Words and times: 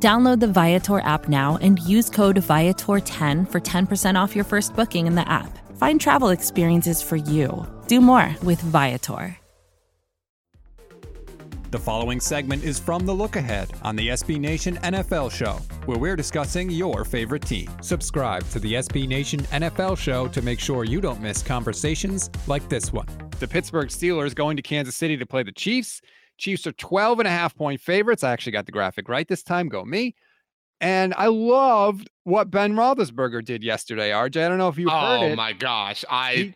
Download 0.00 0.38
the 0.38 0.46
Viator 0.46 1.00
app 1.00 1.28
now 1.28 1.58
and 1.60 1.80
use 1.80 2.08
code 2.08 2.36
Viator10 2.36 3.50
for 3.50 3.60
10% 3.60 4.14
off 4.14 4.36
your 4.36 4.44
first 4.44 4.76
booking 4.76 5.08
in 5.08 5.16
the 5.16 5.28
app. 5.28 5.58
Find 5.76 6.00
travel 6.00 6.28
experiences 6.28 7.02
for 7.02 7.16
you. 7.16 7.66
Do 7.88 8.00
more 8.00 8.34
with 8.44 8.60
Viator. 8.60 9.36
The 11.70 11.78
following 11.78 12.18
segment 12.18 12.64
is 12.64 12.78
from 12.78 13.04
The 13.04 13.12
Look 13.12 13.36
Ahead 13.36 13.70
on 13.82 13.94
the 13.94 14.08
SB 14.08 14.40
Nation 14.40 14.76
NFL 14.76 15.30
Show, 15.30 15.58
where 15.84 15.98
we're 15.98 16.16
discussing 16.16 16.70
your 16.70 17.04
favorite 17.04 17.42
team. 17.42 17.70
Subscribe 17.82 18.48
to 18.50 18.58
the 18.58 18.74
SB 18.74 19.06
Nation 19.06 19.40
NFL 19.40 19.98
Show 19.98 20.28
to 20.28 20.40
make 20.40 20.60
sure 20.60 20.84
you 20.84 21.02
don't 21.02 21.20
miss 21.20 21.42
conversations 21.42 22.30
like 22.46 22.66
this 22.70 22.90
one. 22.90 23.06
The 23.38 23.46
Pittsburgh 23.46 23.88
Steelers 23.88 24.34
going 24.34 24.56
to 24.56 24.62
Kansas 24.62 24.96
City 24.96 25.18
to 25.18 25.26
play 25.26 25.42
the 25.42 25.52
Chiefs. 25.52 26.00
Chiefs 26.38 26.66
are 26.66 26.72
12 26.72 27.18
and 27.20 27.28
a 27.28 27.30
half 27.30 27.54
point 27.54 27.80
favorites. 27.80 28.24
I 28.24 28.32
actually 28.32 28.52
got 28.52 28.66
the 28.66 28.72
graphic 28.72 29.08
right 29.08 29.28
this 29.28 29.42
time. 29.42 29.68
Go 29.68 29.84
me. 29.84 30.14
And 30.80 31.12
I 31.16 31.26
loved 31.26 32.08
what 32.22 32.50
Ben 32.50 32.74
Roethlisberger 32.74 33.44
did 33.44 33.64
yesterday, 33.64 34.10
RJ. 34.10 34.44
I 34.44 34.48
don't 34.48 34.58
know 34.58 34.68
if 34.68 34.78
you 34.78 34.88
heard 34.88 35.18
oh 35.20 35.26
it. 35.26 35.32
Oh 35.32 35.36
my 35.36 35.52
gosh. 35.52 36.04
I 36.08 36.34
He- 36.34 36.54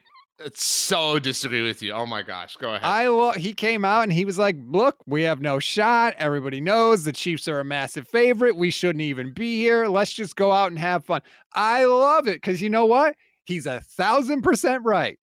so 0.55 1.19
disagree 1.19 1.62
with 1.62 1.83
you. 1.83 1.92
Oh 1.92 2.06
my 2.06 2.22
gosh. 2.22 2.56
Go 2.56 2.70
ahead. 2.70 2.80
I 2.83 3.06
lo- 3.08 3.33
he 3.33 3.52
came 3.52 3.84
out 3.84 4.02
and 4.02 4.12
he 4.12 4.24
was 4.24 4.39
like, 4.39 4.56
"Look, 4.66 4.97
we 5.06 5.22
have 5.22 5.41
no 5.41 5.58
shot. 5.61 6.14
Everybody 6.19 6.61
knows 6.61 7.05
the 7.05 7.12
Chiefs 7.12 7.46
are 7.46 7.61
a 7.61 7.64
massive 7.64 8.08
favorite. 8.08 8.56
We 8.56 8.70
shouldn't 8.70 9.02
even 9.02 9.33
be 9.33 9.58
here. 9.58 9.86
Let's 9.86 10.12
just 10.12 10.34
go 10.34 10.50
out 10.50 10.70
and 10.72 10.78
have 10.80 11.05
fun." 11.05 11.20
I 11.55 11.84
love 11.84 12.27
it 12.27 12.36
because 12.41 12.61
you 12.61 12.70
know 12.70 12.86
what? 12.86 13.14
He's 13.44 13.67
a 13.67 13.80
thousand 13.80 14.42
percent 14.42 14.83
right. 14.84 15.19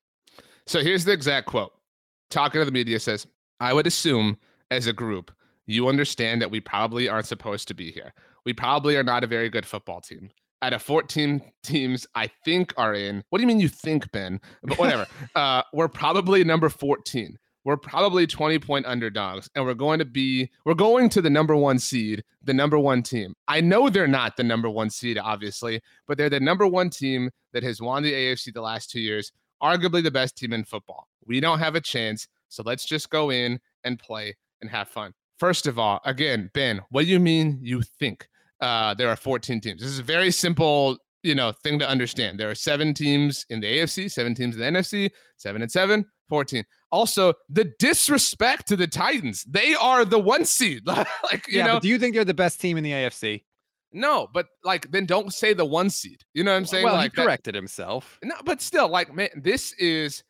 So 0.67 0.81
here's 0.81 1.03
the 1.03 1.11
exact 1.11 1.47
quote. 1.47 1.73
Talking 2.29 2.61
to 2.61 2.66
the 2.66 2.71
media 2.71 2.99
says, 2.99 3.25
I 3.59 3.73
would 3.73 3.88
assume 3.88 4.38
as 4.72 4.88
a 4.88 4.94
group, 4.94 5.31
you 5.66 5.88
understand 5.88 6.42
that 6.42 6.52
we 6.52 6.59
probably 6.59 7.08
aren't 7.08 7.28
supposed 7.28 7.67
to 7.67 7.73
be 7.73 7.92
here. 7.92 8.14
We 8.45 8.53
probably 8.53 8.95
are 8.98 9.03
not 9.03 9.23
a 9.23 9.28
very 9.28 9.50
good 9.50 9.66
football 9.66 10.02
team. 10.02 10.30
Out 10.62 10.73
of 10.73 10.81
14 10.81 11.42
teams, 11.64 12.08
I 12.16 12.28
think 12.44 12.73
are 12.78 12.94
in. 12.94 13.23
What 13.30 13.38
do 13.38 13.44
you 13.44 13.47
mean 13.47 13.59
you 13.59 13.70
think, 13.70 14.12
Ben? 14.12 14.40
But 14.64 14.80
whatever. 14.80 15.08
uh, 15.36 15.64
we're 15.73 15.88
probably 15.88 16.44
number 16.44 16.70
14. 16.70 17.38
We're 17.66 17.78
probably 17.78 18.25
20 18.25 18.58
point 18.59 18.86
underdogs, 18.86 19.50
and 19.53 19.66
we're 19.66 19.73
going 19.73 20.00
to 20.00 20.06
be, 20.06 20.50
we're 20.66 20.73
going 20.73 21.09
to 21.09 21.22
the 21.22 21.30
number 21.30 21.56
one 21.56 21.78
seed, 21.78 22.23
the 22.42 22.53
number 22.53 22.80
one 22.80 23.03
team. 23.03 23.36
I 23.47 23.62
know 23.62 23.90
they're 23.90 24.08
not 24.08 24.38
the 24.38 24.44
number 24.44 24.70
one 24.70 24.90
seed, 24.90 25.17
obviously, 25.17 25.81
but 26.08 26.17
they're 26.17 26.30
the 26.30 26.40
number 26.40 26.66
one 26.66 26.90
team 26.90 27.30
that 27.52 27.64
has 27.64 27.81
won 27.81 28.02
the 28.02 28.14
AFC 28.14 28.53
the 28.53 28.62
last 28.62 28.90
two 28.90 29.02
years, 29.02 29.31
arguably 29.62 30.02
the 30.02 30.09
best 30.09 30.38
team 30.38 30.53
in 30.53 30.64
football. 30.64 31.08
We 31.25 31.42
don't 31.42 31.59
have 31.59 31.75
a 31.75 31.81
chance, 31.81 32.28
so 32.47 32.64
let's 32.66 32.86
just 32.86 33.09
go 33.09 33.30
in 33.30 33.59
and 33.84 34.00
play 34.00 34.36
and 34.61 34.69
have 34.69 34.88
fun. 34.89 35.13
First 35.38 35.67
of 35.67 35.79
all, 35.79 36.02
again, 36.05 36.49
Ben, 36.53 36.81
what 36.89 37.05
do 37.05 37.07
you 37.07 37.19
mean 37.19 37.59
you 37.61 37.81
think 37.81 38.27
uh, 38.61 38.93
there 38.93 39.09
are 39.09 39.16
14 39.16 39.61
teams? 39.61 39.81
This 39.81 39.89
is 39.89 39.99
a 39.99 40.03
very 40.03 40.31
simple, 40.31 40.97
you 41.23 41.33
know, 41.35 41.51
thing 41.63 41.79
to 41.79 41.88
understand. 41.88 42.39
There 42.39 42.49
are 42.49 42.55
seven 42.55 42.93
teams 42.93 43.45
in 43.49 43.61
the 43.61 43.67
AFC, 43.67 44.11
seven 44.11 44.35
teams 44.35 44.55
in 44.55 44.61
the 44.61 44.79
NFC, 44.79 45.09
seven 45.38 45.61
and 45.61 45.71
seven, 45.71 46.05
14. 46.27 46.63
Also, 46.91 47.33
the 47.49 47.71
disrespect 47.79 48.67
to 48.67 48.75
the 48.75 48.88
Titans. 48.88 49.43
They 49.45 49.75
are 49.75 50.03
the 50.03 50.19
one 50.19 50.44
seed. 50.44 50.85
like, 50.88 51.47
you 51.47 51.59
yeah, 51.59 51.67
know, 51.67 51.79
do 51.79 51.88
you 51.88 51.97
think 52.00 52.16
they're 52.16 52.25
the 52.25 52.34
best 52.34 52.59
team 52.59 52.78
in 52.78 52.84
the 52.84 52.91
AFC? 52.91 53.44
no, 53.91 54.28
but 54.34 54.45
like, 54.63 54.91
then 54.91 55.05
don't 55.07 55.34
say 55.34 55.53
the 55.53 55.66
one 55.66 55.89
seed. 55.89 56.22
You 56.34 56.44
know 56.44 56.51
what 56.51 56.57
I'm 56.57 56.66
saying? 56.66 56.84
well, 56.84 56.94
like 56.94 57.11
he 57.11 57.16
that- 57.16 57.23
corrected 57.23 57.55
himself. 57.55 58.19
no, 58.23 58.35
but 58.45 58.61
still, 58.61 58.88
like, 58.88 59.13
man, 59.13 59.29
this 59.35 59.73
is 59.73 60.23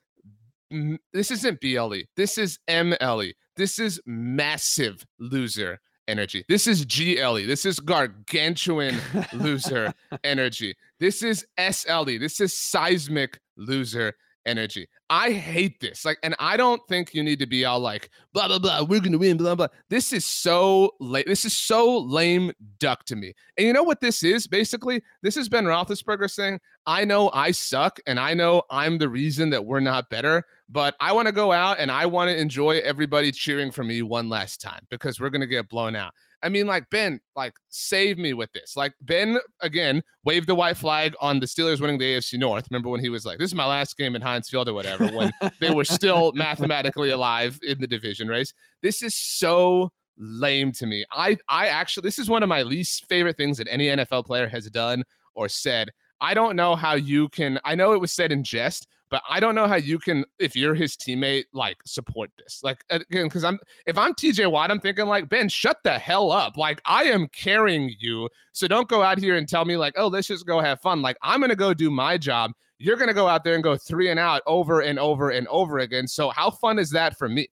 this 1.13 1.31
isn't 1.31 1.61
BLE. 1.61 2.03
This 2.15 2.37
is 2.37 2.59
MLE. 2.67 3.33
This 3.55 3.79
is 3.79 4.01
massive 4.05 5.05
loser 5.19 5.79
energy. 6.07 6.43
This 6.49 6.67
is 6.67 6.85
GLE. 6.85 7.45
This 7.45 7.65
is 7.65 7.79
gargantuan 7.79 8.97
loser 9.33 9.93
energy. 10.23 10.75
This 10.99 11.23
is 11.23 11.45
SLE. 11.57 12.19
This 12.19 12.39
is 12.41 12.57
seismic 12.57 13.39
loser 13.57 14.15
energy. 14.49 14.87
I 15.09 15.31
hate 15.31 15.79
this. 15.79 16.03
Like, 16.03 16.17
and 16.23 16.35
I 16.39 16.57
don't 16.57 16.81
think 16.89 17.13
you 17.13 17.23
need 17.23 17.39
to 17.39 17.45
be 17.45 17.65
all 17.65 17.79
like, 17.79 18.09
blah, 18.33 18.47
blah, 18.47 18.59
blah, 18.59 18.83
we're 18.83 18.99
gonna 18.99 19.17
win, 19.17 19.37
blah, 19.37 19.55
blah. 19.55 19.67
This 19.89 20.11
is 20.11 20.25
so 20.25 20.95
late. 20.99 21.27
This 21.27 21.45
is 21.45 21.55
so 21.55 21.99
lame 21.99 22.51
duck 22.79 23.05
to 23.05 23.15
me. 23.15 23.33
And 23.57 23.67
you 23.67 23.73
know 23.73 23.83
what 23.83 24.01
this 24.01 24.23
is? 24.23 24.47
Basically, 24.47 25.01
this 25.21 25.37
is 25.37 25.47
Ben 25.47 25.65
Roethlisberger 25.65 26.29
saying, 26.29 26.59
I 26.85 27.05
know 27.05 27.29
I 27.33 27.51
suck 27.51 27.99
and 28.07 28.19
I 28.19 28.33
know 28.33 28.63
I'm 28.69 28.97
the 28.97 29.09
reason 29.09 29.49
that 29.51 29.63
we're 29.63 29.79
not 29.79 30.09
better, 30.09 30.43
but 30.67 30.95
I 30.99 31.11
want 31.11 31.27
to 31.27 31.31
go 31.31 31.51
out 31.51 31.79
and 31.79 31.91
I 31.91 32.05
want 32.07 32.29
to 32.29 32.37
enjoy 32.37 32.79
everybody 32.79 33.31
cheering 33.31 33.71
for 33.71 33.83
me 33.83 34.01
one 34.01 34.27
last 34.27 34.59
time 34.59 34.85
because 34.89 35.19
we're 35.19 35.29
to 35.29 35.47
get 35.47 35.69
blown 35.69 35.95
out. 35.95 36.13
I 36.41 36.49
mean, 36.49 36.67
like, 36.67 36.89
Ben, 36.89 37.19
like, 37.35 37.53
save 37.69 38.17
me 38.17 38.33
with 38.33 38.51
this. 38.53 38.77
Like, 38.77 38.93
Ben, 39.01 39.39
again, 39.61 40.01
waved 40.23 40.47
the 40.47 40.55
white 40.55 40.77
flag 40.77 41.13
on 41.19 41.39
the 41.39 41.45
Steelers 41.45 41.81
winning 41.81 41.97
the 41.97 42.15
AFC 42.15 42.39
North. 42.39 42.67
Remember 42.71 42.89
when 42.89 43.01
he 43.01 43.09
was 43.09 43.25
like, 43.25 43.39
this 43.39 43.49
is 43.49 43.55
my 43.55 43.65
last 43.65 43.97
game 43.97 44.15
in 44.15 44.21
Heinz 44.21 44.49
Field 44.49 44.69
or 44.69 44.73
whatever, 44.73 45.07
when 45.07 45.31
they 45.59 45.71
were 45.71 45.83
still 45.83 46.31
mathematically 46.35 47.09
alive 47.09 47.59
in 47.67 47.79
the 47.79 47.87
division 47.87 48.27
race. 48.27 48.53
This 48.81 49.01
is 49.01 49.15
so 49.15 49.91
lame 50.19 50.71
to 50.73 50.85
me. 50.85 51.05
I 51.11 51.37
I 51.47 51.67
actually 51.67 52.01
this 52.01 52.19
is 52.19 52.29
one 52.29 52.43
of 52.43 52.49
my 52.49 52.61
least 52.63 53.05
favorite 53.07 53.37
things 53.37 53.57
that 53.57 53.67
any 53.71 53.87
NFL 53.87 54.25
player 54.25 54.47
has 54.47 54.69
done 54.69 55.03
or 55.33 55.47
said. 55.47 55.89
I 56.21 56.33
don't 56.33 56.57
know 56.57 56.75
how 56.75 56.95
you 56.95 57.29
can 57.29 57.59
I 57.63 57.75
know 57.75 57.93
it 57.93 58.01
was 58.01 58.11
said 58.11 58.31
in 58.31 58.43
jest, 58.43 58.87
but 59.09 59.21
I 59.29 59.39
don't 59.39 59.55
know 59.55 59.67
how 59.67 59.75
you 59.75 59.99
can 59.99 60.25
if 60.39 60.55
you're 60.55 60.75
his 60.75 60.95
teammate 60.95 61.45
like 61.53 61.77
support 61.85 62.31
this. 62.37 62.61
Like 62.63 62.83
again 62.89 63.29
cuz 63.29 63.43
I'm 63.43 63.59
if 63.85 63.97
I'm 63.97 64.13
TJ 64.13 64.51
Watt 64.51 64.71
I'm 64.71 64.79
thinking 64.79 65.07
like 65.07 65.29
Ben 65.29 65.49
shut 65.49 65.77
the 65.83 65.97
hell 65.97 66.31
up. 66.31 66.57
Like 66.57 66.81
I 66.85 67.03
am 67.05 67.27
carrying 67.29 67.93
you. 67.99 68.29
So 68.51 68.67
don't 68.67 68.87
go 68.87 69.01
out 69.01 69.17
here 69.17 69.35
and 69.35 69.47
tell 69.47 69.65
me 69.65 69.77
like, 69.77 69.93
"Oh, 69.97 70.07
let's 70.07 70.27
just 70.27 70.45
go 70.45 70.59
have 70.59 70.81
fun." 70.81 71.01
Like 71.01 71.17
I'm 71.21 71.41
to 71.41 71.55
go 71.55 71.73
do 71.73 71.89
my 71.89 72.17
job. 72.17 72.51
You're 72.77 72.95
to 72.95 73.13
go 73.13 73.27
out 73.27 73.43
there 73.43 73.55
and 73.55 73.63
go 73.63 73.75
3 73.75 74.09
and 74.09 74.19
out 74.19 74.41
over 74.47 74.81
and 74.81 74.97
over 74.97 75.31
and 75.31 75.47
over 75.47 75.79
again. 75.79 76.07
So 76.07 76.29
how 76.29 76.49
fun 76.49 76.79
is 76.79 76.91
that 76.91 77.17
for 77.17 77.27
me? 77.27 77.49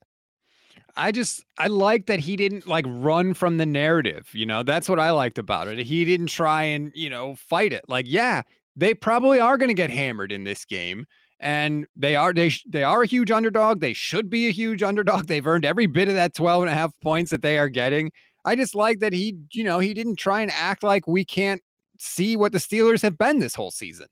I 0.97 1.12
just 1.12 1.46
I 1.57 1.67
like 1.67 2.07
that 2.07 2.19
he 2.19 2.35
didn't 2.35 2.67
like 2.67 2.85
run 2.88 3.34
from 3.34 3.57
the 3.57 3.66
narrative. 3.66 4.29
You 4.34 4.46
know, 4.46 4.63
that's 4.63 4.90
what 4.90 5.00
I 5.00 5.12
liked 5.12 5.38
about 5.38 5.67
it. 5.67 5.79
He 5.79 6.06
didn't 6.06 6.28
try 6.28 6.63
and 6.63 6.91
you 6.96 7.09
know 7.09 7.35
fight 7.35 7.72
it. 7.72 7.85
Like, 7.88 8.06
yeah, 8.07 8.41
they 8.75 8.94
probably 8.94 9.40
are 9.40 9.57
going 9.57 9.69
to 9.69 9.75
get 9.75 9.90
hammered 9.90 10.31
in 10.31 10.44
this 10.44 10.66
game, 10.66 11.06
and 11.40 11.86
they 11.96 12.16
are 12.16 12.34
they 12.34 12.52
they 12.68 12.84
are 12.84 13.03
a 13.03 13.08
huge 13.08 13.31
underdog. 13.31 13.80
They 13.80 13.94
should 13.94 14.30
be 14.30 14.48
a 14.48 14.52
huge 14.52 14.84
underdog. 14.84 15.25
They've 15.28 15.46
earned 15.46 15.66
every 15.66 15.86
bit 15.86 16.08
of 16.08 16.16
that 16.16 16.34
12 16.34 16.64
and 16.64 16.72
a 16.72 16.75
half 16.75 16.92
points 17.02 17.31
that 17.31 17.42
they 17.42 17.58
are 17.58 17.70
getting. 17.70 18.12
I 18.46 18.56
just 18.56 18.75
like 18.75 19.00
that 19.00 19.14
he 19.14 19.38
you 19.52 19.64
know 19.64 19.80
he 19.80 19.94
didn't 19.94 20.18
try 20.18 20.42
and 20.42 20.52
act 20.52 20.84
like 20.84 21.08
we 21.08 21.26
can't 21.26 21.62
see 22.00 22.38
what 22.38 22.52
the 22.52 22.59
Steelers 22.59 23.02
have 23.02 23.18
been 23.18 23.40
this 23.40 23.56
whole 23.56 23.72
season. 23.72 24.08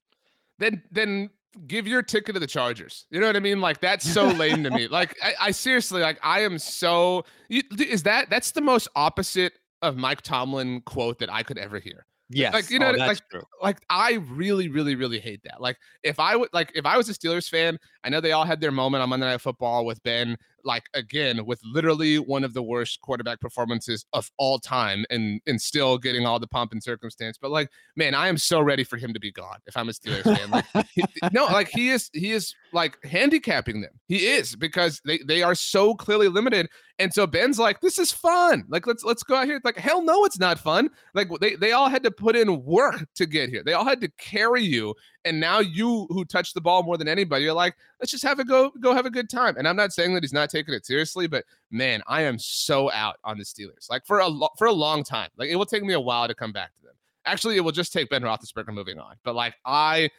then 0.59 0.81
then 0.91 1.30
give 1.68 1.88
your 1.88 2.02
ticket 2.02 2.34
to 2.34 2.40
the 2.40 2.47
Chargers. 2.47 3.06
You 3.09 3.19
know 3.19 3.28
what 3.28 3.35
I 3.35 3.40
mean? 3.40 3.62
Like 3.62 3.80
that's 3.80 4.09
so 4.09 4.28
lame 4.28 4.64
to 4.64 4.72
me. 4.72 4.88
Like 4.91 5.16
I, 5.24 5.34
I 5.41 5.52
seriously 5.52 6.02
like 6.02 6.19
I 6.22 6.41
am 6.41 6.59
so 6.59 7.25
you, 7.50 7.62
is 7.80 8.03
that 8.03 8.30
that's 8.30 8.52
the 8.52 8.62
most 8.62 8.88
opposite 8.96 9.53
of 9.81 9.97
Mike 9.97 10.22
Tomlin 10.22 10.81
quote 10.81 11.19
that 11.19 11.31
I 11.31 11.44
could 11.44 11.58
ever 11.58 11.80
hear. 11.80 12.06
Yes, 12.30 12.53
like 12.53 12.69
you 12.72 12.80
oh, 12.81 12.91
know, 12.91 13.03
oh, 13.03 13.08
like- 13.08 13.30
true. 13.30 13.44
Like 13.62 13.81
I 13.90 14.13
really 14.30 14.68
really 14.68 14.96
really 14.96 15.19
hate 15.19 15.41
that. 15.44 15.62
Like 15.62 15.78
if 16.03 16.20
I 16.20 16.35
would 16.35 16.49
like 16.53 16.72
if 16.73 16.85
I 16.85 16.97
was 16.97 17.08
a 17.09 17.14
Steelers 17.14 17.47
fan, 17.47 17.78
I 18.03 18.09
know 18.09 18.20
they 18.20 18.32
all 18.32 18.46
had 18.46 18.59
their 18.59 18.72
moment 18.72 19.03
on 19.03 19.09
Monday 19.09 19.28
Night 19.28 19.41
Football 19.41 19.85
with 19.85 20.02
Ben 20.03 20.38
like 20.66 20.90
again 20.94 21.46
with 21.46 21.62
literally 21.64 22.17
one 22.17 22.44
of 22.44 22.53
the 22.53 22.64
worst 22.64 23.00
quarterback 23.02 23.40
performances 23.40 24.06
of 24.14 24.29
all 24.38 24.59
time 24.59 25.06
and 25.09 25.40
and 25.47 25.62
still 25.62 25.97
getting 25.97 26.26
all 26.26 26.40
the 26.40 26.47
pomp 26.47 26.72
and 26.72 26.84
circumstance. 26.84 27.38
But 27.40 27.52
like 27.52 27.70
man, 27.96 28.14
I 28.14 28.28
am 28.28 28.38
so 28.38 28.62
ready 28.62 28.84
for 28.84 28.97
him 28.97 29.14
to 29.14 29.20
be 29.20 29.32
gone 29.32 29.59
if 29.67 29.78
I'm 29.78 29.90
a 29.90 29.91
Steelers 29.91 30.23
fan. 30.23 30.50
Like 30.50 31.34
no, 31.34 31.46
like 31.46 31.70
he 31.70 31.90
is 31.90 32.09
he 32.14 32.32
is 32.32 32.53
like 32.73 32.97
handicapping 33.03 33.82
them. 33.82 33.91
He 34.08 34.28
is 34.28 34.56
because 34.56 35.02
they 35.06 35.20
they 35.20 35.44
are 35.44 35.56
so 35.56 35.96
clearly 35.96 36.28
limited. 36.28 36.68
And 36.97 37.14
so 37.14 37.28
Ben's 37.28 37.59
like, 37.59 37.82
this 37.82 38.00
is 38.00 38.11
fun. 38.11 38.64
Like 38.70 38.88
let's 38.88 39.03
let's 39.03 39.23
go 39.23 39.35
out 39.35 39.46
here. 39.46 39.59
Like 39.64 39.78
hell 39.78 40.02
no, 40.02 40.26
it's 40.26 40.40
not 40.40 40.59
fun. 40.59 40.90
Like 41.14 41.29
they 41.41 41.56
they 41.56 41.73
all 41.73 41.90
had 41.90 42.03
to 42.03 42.11
put 42.11 42.35
in 42.35 42.64
work 42.64 43.06
to 43.16 43.26
get 43.26 43.50
here. 43.50 43.64
They 43.64 43.73
all 43.73 43.85
had 43.85 44.02
to 44.02 44.09
carry 44.18 44.64
you. 44.64 44.96
And 45.25 45.39
now 45.39 45.59
you 45.59 46.05
who 46.09 46.23
touch 46.23 46.53
the 46.53 46.61
ball 46.61 46.83
more 46.83 46.97
than 46.97 47.07
anybody, 47.07 47.43
you're 47.43 47.53
like, 47.53 47.75
let's 47.99 48.11
just 48.11 48.23
have 48.23 48.39
a 48.39 48.45
go 48.45 48.72
go 48.79 48.93
have 48.93 49.05
a 49.05 49.09
good 49.09 49.29
time. 49.29 49.55
And 49.57 49.67
I'm 49.67 49.75
not 49.75 49.91
saying 49.91 50.13
that 50.13 50.23
he's 50.23 50.33
not 50.33 50.49
taking 50.49 50.73
it 50.73 50.85
seriously, 50.85 51.27
but 51.27 51.45
man, 51.72 52.01
I 52.07 52.22
am 52.22 52.37
so 52.37 52.91
out 52.91 53.17
on 53.23 53.37
the 53.37 53.43
Steelers. 53.43 53.89
Like 53.89 54.05
for 54.05 54.19
a 54.19 54.27
lo- 54.27 54.49
for 54.57 54.67
a 54.67 54.72
long 54.72 55.03
time. 55.03 55.29
Like 55.37 55.49
it 55.49 55.55
will 55.55 55.66
take 55.66 55.83
me 55.83 55.93
a 55.93 55.99
while 55.99 56.27
to 56.27 56.35
come 56.35 56.51
back 56.51 56.75
to 56.75 56.81
them. 56.83 56.93
Actually, 57.25 57.57
it 57.57 57.61
will 57.61 57.72
just 57.72 57.91
take 57.91 58.09
Ben 58.09 58.22
Roethlisberger 58.22 58.73
moving 58.73 58.99
on. 58.99 59.16
But 59.23 59.35
like 59.35 59.55
I 59.66 60.09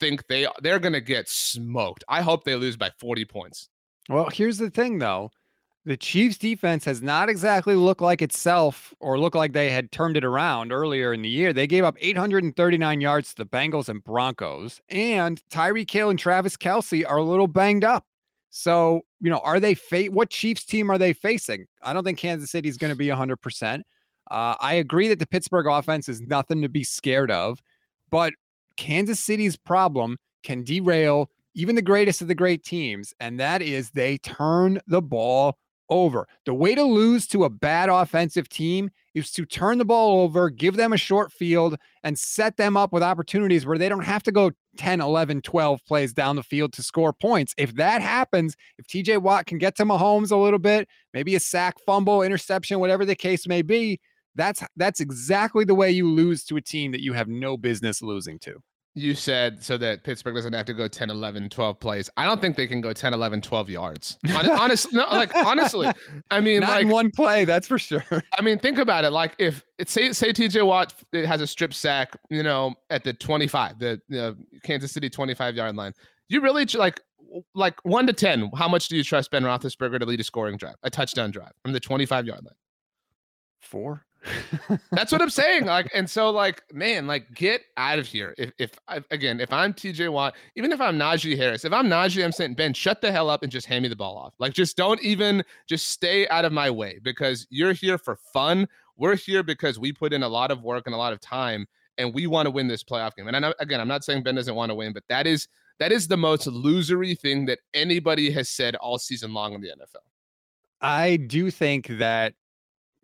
think 0.00 0.26
they 0.26 0.46
they're 0.60 0.80
gonna 0.80 1.00
get 1.00 1.28
smoked. 1.28 2.04
I 2.08 2.22
hope 2.22 2.44
they 2.44 2.56
lose 2.56 2.76
by 2.76 2.90
40 2.98 3.24
points. 3.24 3.68
Well, 4.08 4.28
here's 4.30 4.58
the 4.58 4.70
thing 4.70 4.98
though. 4.98 5.30
The 5.84 5.96
Chiefs 5.96 6.38
defense 6.38 6.84
has 6.84 7.02
not 7.02 7.28
exactly 7.28 7.74
looked 7.74 8.00
like 8.00 8.22
itself 8.22 8.94
or 9.00 9.18
looked 9.18 9.34
like 9.34 9.52
they 9.52 9.70
had 9.70 9.90
turned 9.90 10.16
it 10.16 10.24
around 10.24 10.70
earlier 10.70 11.12
in 11.12 11.22
the 11.22 11.28
year. 11.28 11.52
They 11.52 11.66
gave 11.66 11.82
up 11.82 11.96
839 12.00 13.00
yards 13.00 13.30
to 13.30 13.36
the 13.38 13.46
Bengals 13.46 13.88
and 13.88 14.02
Broncos, 14.04 14.80
and 14.88 15.42
Tyreek 15.50 15.90
Hill 15.90 16.10
and 16.10 16.18
Travis 16.18 16.56
Kelce 16.56 17.04
are 17.04 17.16
a 17.16 17.24
little 17.24 17.48
banged 17.48 17.82
up. 17.82 18.06
So, 18.50 19.00
you 19.20 19.28
know, 19.28 19.38
are 19.38 19.58
they 19.58 19.74
fa- 19.74 20.04
what 20.04 20.30
Chiefs 20.30 20.64
team 20.64 20.88
are 20.88 20.98
they 20.98 21.12
facing? 21.12 21.66
I 21.82 21.92
don't 21.92 22.04
think 22.04 22.18
Kansas 22.18 22.52
City 22.52 22.68
is 22.68 22.76
going 22.76 22.92
to 22.92 22.96
be 22.96 23.08
100%. 23.08 23.80
Uh, 24.30 24.54
I 24.60 24.74
agree 24.74 25.08
that 25.08 25.18
the 25.18 25.26
Pittsburgh 25.26 25.66
offense 25.66 26.08
is 26.08 26.20
nothing 26.20 26.62
to 26.62 26.68
be 26.68 26.84
scared 26.84 27.32
of, 27.32 27.60
but 28.08 28.34
Kansas 28.76 29.18
City's 29.18 29.56
problem 29.56 30.16
can 30.44 30.62
derail 30.62 31.28
even 31.54 31.74
the 31.74 31.82
greatest 31.82 32.22
of 32.22 32.28
the 32.28 32.34
great 32.36 32.62
teams, 32.62 33.12
and 33.18 33.40
that 33.40 33.62
is 33.62 33.90
they 33.90 34.18
turn 34.18 34.80
the 34.86 35.02
ball 35.02 35.58
over. 36.00 36.26
The 36.46 36.54
way 36.54 36.74
to 36.74 36.82
lose 36.82 37.26
to 37.28 37.44
a 37.44 37.50
bad 37.50 37.88
offensive 37.88 38.48
team 38.48 38.90
is 39.14 39.30
to 39.32 39.44
turn 39.44 39.78
the 39.78 39.84
ball 39.84 40.22
over, 40.22 40.50
give 40.50 40.76
them 40.76 40.92
a 40.92 40.96
short 40.96 41.32
field, 41.32 41.76
and 42.02 42.18
set 42.18 42.56
them 42.56 42.76
up 42.76 42.92
with 42.92 43.02
opportunities 43.02 43.66
where 43.66 43.78
they 43.78 43.88
don't 43.88 44.04
have 44.04 44.22
to 44.24 44.32
go 44.32 44.52
10, 44.78 45.00
11, 45.00 45.42
12 45.42 45.84
plays 45.84 46.12
down 46.12 46.36
the 46.36 46.42
field 46.42 46.72
to 46.72 46.82
score 46.82 47.12
points. 47.12 47.54
If 47.58 47.74
that 47.74 48.00
happens, 48.00 48.56
if 48.78 48.86
TJ 48.86 49.18
Watt 49.18 49.46
can 49.46 49.58
get 49.58 49.76
to 49.76 49.84
Mahomes 49.84 50.30
a 50.30 50.36
little 50.36 50.58
bit, 50.58 50.88
maybe 51.12 51.34
a 51.34 51.40
sack, 51.40 51.76
fumble, 51.84 52.22
interception, 52.22 52.80
whatever 52.80 53.04
the 53.04 53.16
case 53.16 53.46
may 53.46 53.62
be, 53.62 54.00
that's 54.34 54.62
that's 54.76 55.00
exactly 55.00 55.64
the 55.64 55.74
way 55.74 55.90
you 55.90 56.08
lose 56.08 56.44
to 56.44 56.56
a 56.56 56.60
team 56.62 56.92
that 56.92 57.02
you 57.02 57.12
have 57.12 57.28
no 57.28 57.56
business 57.56 58.00
losing 58.00 58.38
to 58.38 58.62
you 58.94 59.14
said 59.14 59.62
so 59.62 59.78
that 59.78 60.04
Pittsburgh 60.04 60.34
doesn't 60.34 60.52
have 60.52 60.66
to 60.66 60.74
go 60.74 60.86
10, 60.86 61.08
11, 61.08 61.48
12 61.48 61.80
plays. 61.80 62.10
I 62.16 62.26
don't 62.26 62.40
think 62.40 62.56
they 62.56 62.66
can 62.66 62.82
go 62.82 62.92
10, 62.92 63.14
11, 63.14 63.40
12 63.40 63.70
yards. 63.70 64.18
honestly, 64.34 64.90
no, 64.98 65.06
like 65.06 65.34
honestly, 65.34 65.90
I 66.30 66.40
mean, 66.40 66.60
Not 66.60 66.70
like 66.70 66.86
one 66.86 67.10
play, 67.10 67.44
that's 67.44 67.66
for 67.66 67.78
sure. 67.78 68.04
I 68.38 68.42
mean, 68.42 68.58
think 68.58 68.78
about 68.78 69.04
it. 69.04 69.10
Like 69.10 69.34
if 69.38 69.64
it's 69.78 69.92
say 69.92 70.12
say 70.12 70.32
TJ 70.32 70.66
Watt 70.66 70.94
it 71.12 71.26
has 71.26 71.40
a 71.40 71.46
strip 71.46 71.72
sack, 71.72 72.16
you 72.28 72.42
know, 72.42 72.74
at 72.90 73.02
the 73.02 73.14
25, 73.14 73.78
the 73.78 74.00
you 74.08 74.16
know, 74.18 74.36
Kansas 74.62 74.92
City 74.92 75.08
25 75.08 75.56
yard 75.56 75.74
line. 75.74 75.92
You 76.28 76.40
really 76.40 76.66
like 76.74 77.00
like 77.54 77.82
one 77.84 78.06
to 78.06 78.12
10, 78.12 78.50
how 78.56 78.68
much 78.68 78.88
do 78.88 78.96
you 78.96 79.04
trust 79.04 79.30
Ben 79.30 79.42
Roethlisberger 79.42 80.00
to 80.00 80.06
lead 80.06 80.20
a 80.20 80.24
scoring 80.24 80.58
drive, 80.58 80.74
a 80.82 80.90
touchdown 80.90 81.30
drive 81.30 81.52
from 81.62 81.72
the 81.72 81.80
25 81.80 82.26
yard 82.26 82.44
line? 82.44 82.54
Four. 83.60 84.04
That's 84.92 85.12
what 85.12 85.20
I'm 85.20 85.30
saying. 85.30 85.66
Like, 85.66 85.90
and 85.94 86.08
so, 86.08 86.30
like, 86.30 86.62
man, 86.72 87.06
like, 87.06 87.32
get 87.34 87.62
out 87.76 87.98
of 87.98 88.06
here. 88.06 88.34
If, 88.38 88.52
if 88.58 88.70
I, 88.88 89.02
again, 89.10 89.40
if 89.40 89.52
I'm 89.52 89.72
TJ 89.74 90.12
Watt, 90.12 90.34
even 90.56 90.72
if 90.72 90.80
I'm 90.80 90.98
Najee 90.98 91.36
Harris, 91.36 91.64
if 91.64 91.72
I'm 91.72 91.88
Najee, 91.88 92.24
I'm 92.24 92.32
saying, 92.32 92.54
Ben, 92.54 92.72
shut 92.72 93.00
the 93.00 93.10
hell 93.10 93.28
up 93.28 93.42
and 93.42 93.50
just 93.50 93.66
hand 93.66 93.82
me 93.82 93.88
the 93.88 93.96
ball 93.96 94.16
off. 94.16 94.34
Like, 94.38 94.52
just 94.52 94.76
don't 94.76 95.02
even, 95.02 95.44
just 95.68 95.88
stay 95.88 96.28
out 96.28 96.44
of 96.44 96.52
my 96.52 96.70
way 96.70 96.98
because 97.02 97.46
you're 97.50 97.72
here 97.72 97.98
for 97.98 98.16
fun. 98.16 98.68
We're 98.96 99.16
here 99.16 99.42
because 99.42 99.78
we 99.78 99.92
put 99.92 100.12
in 100.12 100.22
a 100.22 100.28
lot 100.28 100.50
of 100.50 100.62
work 100.62 100.84
and 100.86 100.94
a 100.94 100.98
lot 100.98 101.12
of 101.12 101.20
time, 101.20 101.66
and 101.98 102.14
we 102.14 102.26
want 102.26 102.46
to 102.46 102.50
win 102.50 102.68
this 102.68 102.84
playoff 102.84 103.14
game. 103.16 103.26
And 103.26 103.36
I 103.36 103.40
know, 103.40 103.54
again, 103.58 103.80
I'm 103.80 103.88
not 103.88 104.04
saying 104.04 104.22
Ben 104.22 104.34
doesn't 104.34 104.54
want 104.54 104.70
to 104.70 104.74
win, 104.74 104.92
but 104.92 105.04
that 105.08 105.26
is 105.26 105.48
that 105.78 105.90
is 105.90 106.06
the 106.06 106.16
most 106.16 106.46
losery 106.46 107.18
thing 107.18 107.46
that 107.46 107.58
anybody 107.74 108.30
has 108.30 108.48
said 108.48 108.76
all 108.76 108.98
season 108.98 109.34
long 109.34 109.54
in 109.54 109.60
the 109.60 109.68
NFL. 109.68 110.02
I 110.80 111.16
do 111.16 111.50
think 111.50 111.86
that 111.98 112.34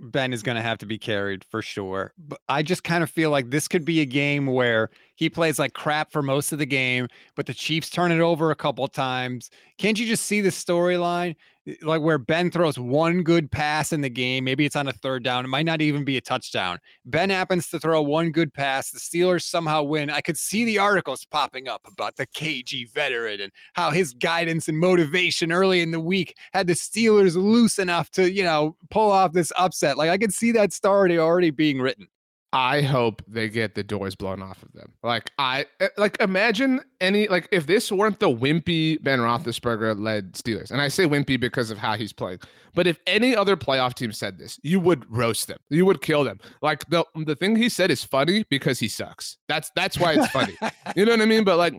Ben 0.01 0.33
is 0.33 0.43
going 0.43 0.57
to 0.57 0.63
have 0.63 0.79
to 0.79 0.87
be 0.87 0.99
carried 0.99 1.45
for 1.45 1.63
sure. 1.63 2.13
But 2.19 2.41
I 2.49 2.63
just 2.63 2.85
kind 2.85 3.03
of 3.03 3.11
feel 3.11 3.31
like 3.31 3.51
this 3.51 3.69
could 3.69 3.85
be 3.85 4.01
a 4.01 4.05
game 4.07 4.47
where 4.47 4.91
he 5.19 5.29
plays 5.29 5.59
like 5.59 5.73
crap 5.73 6.13
for 6.13 6.23
most 6.23 6.53
of 6.53 6.61
the 6.61 6.67
game, 6.67 7.09
but 7.35 7.47
the 7.47 7.53
Chiefs 7.53 7.91
turn 7.91 8.13
it 8.13 8.21
over 8.21 8.53
a 8.53 8.55
couple 8.55 8.87
times. 8.87 9.51
Can't 9.77 9.99
you 9.99 10.07
just 10.07 10.27
see 10.27 10.41
the 10.41 10.51
storyline? 10.51 11.35
Eh, 11.67 11.75
like 11.83 12.03
where 12.03 12.19
Ben 12.19 12.53
throws 12.53 12.79
one 12.79 13.25
good 13.25 13.51
pass 13.51 13.93
in 13.93 14.01
the 14.01 14.09
game, 14.09 14.45
maybe 14.45 14.65
it's 14.65 14.77
on 14.77 14.87
a 14.87 14.93
third 14.93 15.25
down. 15.25 15.45
It 15.45 15.49
might 15.49 15.67
not 15.67 15.83
even 15.83 16.05
be 16.05 16.17
a 16.17 16.21
touchdown. 16.21 16.79
Ben 17.05 17.31
happens 17.31 17.69
to 17.71 17.81
throw 17.81 18.01
one 18.01 18.31
good 18.31 18.55
pass. 18.55 18.93
The 18.93 19.01
Steelers 19.01 19.43
somehow 19.43 19.83
win. 19.83 20.09
I 20.09 20.21
could 20.21 20.39
see 20.39 20.65
the 20.65 20.79
articles 20.79 21.25
popping 21.25 21.67
up 21.67 21.83
about 21.89 22.15
the 22.15 22.29
KG 22.29 22.89
veteran 22.93 23.41
and 23.41 23.51
how 23.73 23.91
his 23.91 24.15
guidance 24.15 24.69
and 24.69 24.79
motivation 24.79 25.51
early 25.51 25.81
in 25.81 25.91
the 25.91 25.99
week 25.99 26.37
had 26.53 26.69
the 26.69 26.75
Steelers 26.75 27.35
loose 27.35 27.81
enough 27.81 28.09
to, 28.13 28.31
you 28.31 28.45
know, 28.45 28.77
pull 28.91 29.11
off 29.11 29.33
this 29.33 29.53
upset. 29.59 29.99
Like 29.99 30.11
I 30.11 30.19
could 30.19 30.33
see 30.33 30.53
that 30.53 30.73
story 30.73 31.19
already 31.19 31.51
being 31.51 31.81
written. 31.81 32.07
I 32.53 32.81
hope 32.81 33.23
they 33.29 33.51
get 33.51 33.75
the 33.75 33.83
doors 33.83 34.15
blown 34.15 34.43
off 34.43 34.63
of 34.63 34.73
them. 34.73 34.93
Like 35.03 35.31
I 35.39 35.67
eh, 35.81 35.89
like 35.99 36.19
imagine 36.21 36.81
any 37.01 37.29
like 37.29 37.47
if 37.53 37.67
this 37.67 37.93
weren't 37.93 38.21
the 38.21 38.31
wimpy 38.31 39.03
Ben 39.03 39.19
Roethlisberger 39.19 40.01
led 40.01 40.33
Steelers, 40.33 40.71
and 40.71 40.81
I 40.81 40.89
say 40.89 41.05
wimpy 41.05 41.39
because 41.39 41.71
of 41.71 41.77
how 41.77 41.95
he's 41.95 42.13
playing. 42.13 42.39
But 42.75 42.87
if 42.87 42.99
any 43.07 43.37
other 43.37 43.57
playoff 43.57 43.95
team 43.95 44.13
said 44.13 44.39
this, 44.39 44.59
you 44.63 44.81
would 44.81 45.05
roast 45.11 45.49
them. 45.49 45.59
You 45.69 45.85
would 45.85 46.01
kill 46.01 46.25
them. 46.25 46.39
Like 46.63 46.89
the 46.89 47.05
the 47.27 47.37
thing 47.37 47.55
he 47.55 47.69
said 47.69 47.91
is 47.91 48.03
funny 48.03 48.45
because 48.49 48.79
he 48.79 48.89
sucks. 48.89 49.37
That's 49.49 49.71
that's 49.77 49.99
why 49.99 50.15
it's 50.15 50.29
funny. 50.29 50.57
you 50.97 51.05
know 51.05 51.13
what 51.13 51.21
I 51.21 51.27
mean? 51.27 51.45
But 51.45 51.59
like, 51.59 51.75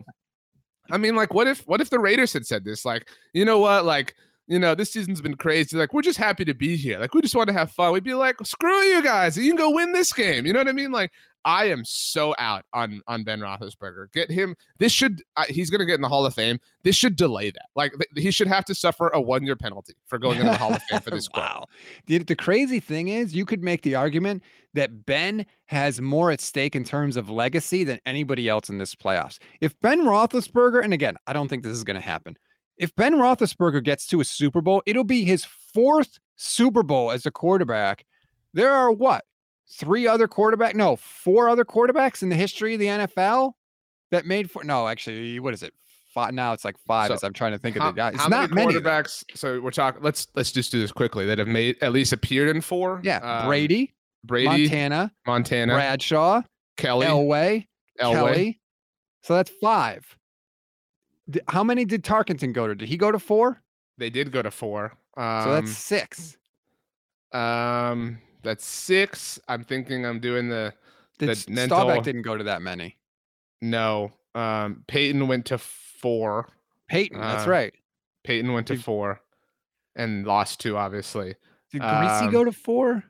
I 0.92 0.98
mean, 0.98 1.16
like, 1.16 1.34
what 1.34 1.48
if 1.48 1.66
what 1.66 1.80
if 1.80 1.90
the 1.90 1.98
Raiders 1.98 2.32
had 2.32 2.46
said 2.46 2.64
this? 2.64 2.84
Like, 2.84 3.08
you 3.32 3.44
know 3.44 3.58
what? 3.58 3.84
Like 3.84 4.14
you 4.50 4.58
know, 4.58 4.74
this 4.74 4.90
season's 4.90 5.20
been 5.20 5.36
crazy. 5.36 5.76
Like, 5.76 5.94
we're 5.94 6.02
just 6.02 6.18
happy 6.18 6.44
to 6.44 6.54
be 6.54 6.76
here. 6.76 6.98
Like, 6.98 7.14
we 7.14 7.22
just 7.22 7.36
want 7.36 7.46
to 7.46 7.52
have 7.52 7.70
fun. 7.70 7.92
We'd 7.92 8.02
be 8.02 8.14
like, 8.14 8.34
screw 8.44 8.82
you 8.82 9.00
guys. 9.00 9.36
You 9.38 9.48
can 9.48 9.56
go 9.56 9.70
win 9.70 9.92
this 9.92 10.12
game. 10.12 10.44
You 10.44 10.52
know 10.52 10.58
what 10.58 10.66
I 10.66 10.72
mean? 10.72 10.90
Like, 10.90 11.12
I 11.44 11.66
am 11.66 11.84
so 11.84 12.34
out 12.36 12.64
on 12.72 13.00
on 13.06 13.22
Ben 13.22 13.40
Roethlisberger. 13.40 14.12
Get 14.12 14.28
him. 14.28 14.56
This 14.78 14.92
should. 14.92 15.22
Uh, 15.36 15.44
he's 15.48 15.70
going 15.70 15.78
to 15.78 15.86
get 15.86 15.94
in 15.94 16.00
the 16.00 16.08
Hall 16.08 16.26
of 16.26 16.34
Fame. 16.34 16.58
This 16.82 16.96
should 16.96 17.16
delay 17.16 17.50
that. 17.50 17.66
Like 17.74 17.92
th- 17.92 18.22
he 18.22 18.30
should 18.30 18.48
have 18.48 18.64
to 18.66 18.74
suffer 18.74 19.08
a 19.08 19.20
one 19.20 19.44
year 19.44 19.56
penalty 19.56 19.94
for 20.06 20.18
going 20.18 20.38
into 20.38 20.50
the 20.50 20.58
Hall 20.58 20.74
of 20.74 20.82
Fame 20.82 21.00
for 21.00 21.10
this. 21.10 21.28
wow. 21.34 21.66
The, 22.06 22.18
the 22.18 22.36
crazy 22.36 22.80
thing 22.80 23.08
is, 23.08 23.34
you 23.34 23.46
could 23.46 23.62
make 23.62 23.82
the 23.82 23.94
argument 23.94 24.42
that 24.74 25.06
Ben 25.06 25.46
has 25.66 26.00
more 26.00 26.30
at 26.30 26.40
stake 26.40 26.76
in 26.76 26.84
terms 26.84 27.16
of 27.16 27.30
legacy 27.30 27.84
than 27.84 28.00
anybody 28.04 28.48
else 28.48 28.68
in 28.68 28.78
this 28.78 28.94
playoffs. 28.94 29.38
If 29.60 29.80
Ben 29.80 30.00
Roethlisberger, 30.00 30.84
and 30.84 30.92
again, 30.92 31.16
I 31.26 31.32
don't 31.32 31.48
think 31.48 31.62
this 31.62 31.72
is 31.72 31.84
going 31.84 31.98
to 31.98 32.06
happen, 32.06 32.36
if 32.80 32.96
Ben 32.96 33.14
Roethlisberger 33.14 33.84
gets 33.84 34.06
to 34.06 34.20
a 34.20 34.24
Super 34.24 34.62
Bowl, 34.62 34.82
it'll 34.86 35.04
be 35.04 35.24
his 35.24 35.44
fourth 35.44 36.18
Super 36.36 36.82
Bowl 36.82 37.10
as 37.10 37.26
a 37.26 37.30
quarterback. 37.30 38.06
There 38.54 38.72
are 38.72 38.90
what? 38.90 39.24
Three 39.70 40.08
other 40.08 40.26
quarterback? 40.26 40.74
No, 40.74 40.96
four 40.96 41.50
other 41.50 41.64
quarterbacks 41.64 42.22
in 42.22 42.30
the 42.30 42.36
history 42.36 42.74
of 42.74 42.80
the 42.80 42.86
NFL 42.86 43.52
that 44.10 44.24
made 44.24 44.50
for 44.50 44.64
no, 44.64 44.88
actually, 44.88 45.38
what 45.38 45.52
is 45.54 45.62
it? 45.62 45.74
Five 46.12 46.34
now 46.34 46.52
it's 46.54 46.64
like 46.64 46.76
five 46.88 47.08
so 47.08 47.14
as 47.14 47.22
I'm 47.22 47.34
trying 47.34 47.52
to 47.52 47.58
think 47.58 47.76
how, 47.76 47.90
of 47.90 47.94
the 47.94 48.00
guys. 48.00 48.14
It's 48.14 48.22
how 48.22 48.28
not 48.28 48.50
many 48.50 48.72
quarterbacks. 48.74 49.24
Many 49.28 49.36
so 49.36 49.60
we're 49.60 49.70
talking 49.70 50.02
let's 50.02 50.26
let's 50.34 50.50
just 50.50 50.72
do 50.72 50.80
this 50.80 50.90
quickly 50.90 51.24
that 51.26 51.38
have 51.38 51.46
made 51.46 51.76
at 51.82 51.92
least 51.92 52.12
appeared 52.12 52.48
in 52.48 52.62
four. 52.62 53.00
Yeah. 53.04 53.18
Um, 53.18 53.46
Brady, 53.46 53.94
Brady, 54.24 54.64
Montana, 54.64 55.12
Montana, 55.26 55.74
Bradshaw, 55.74 56.42
Kelly, 56.78 57.06
Elway, 57.06 57.68
Elway. 58.00 58.12
Kelly. 58.12 58.60
So 59.22 59.36
that's 59.36 59.52
five 59.60 60.16
how 61.48 61.64
many 61.64 61.84
did 61.84 62.02
Tarkenton 62.02 62.52
go 62.52 62.66
to? 62.66 62.74
Did 62.74 62.88
he 62.88 62.96
go 62.96 63.12
to 63.12 63.18
four? 63.18 63.62
They 63.98 64.10
did 64.10 64.32
go 64.32 64.42
to 64.42 64.50
four. 64.50 64.96
Um, 65.16 65.44
so 65.44 65.52
that's 65.52 65.76
six. 65.76 66.36
Um, 67.32 68.18
that's 68.42 68.64
six. 68.64 69.38
I'm 69.48 69.64
thinking 69.64 70.06
I'm 70.06 70.20
doing 70.20 70.48
the. 70.48 70.72
Did 71.18 71.28
the 71.28 71.50
mental... 71.50 71.78
Staubach 71.78 72.02
didn't 72.02 72.22
go 72.22 72.36
to 72.36 72.44
that 72.44 72.62
many? 72.62 72.96
No. 73.60 74.12
Um, 74.34 74.84
Peyton 74.86 75.28
went 75.28 75.46
to 75.46 75.58
four. 75.58 76.48
Peyton, 76.88 77.20
that's 77.20 77.46
uh, 77.46 77.50
right. 77.50 77.74
Peyton 78.24 78.52
went 78.52 78.66
to 78.68 78.74
did... 78.74 78.84
four, 78.84 79.20
and 79.96 80.26
lost 80.26 80.60
two, 80.60 80.76
obviously. 80.76 81.34
Did 81.72 81.82
Griese 81.82 82.22
um, 82.22 82.30
go 82.30 82.44
to 82.44 82.52
four? 82.52 83.04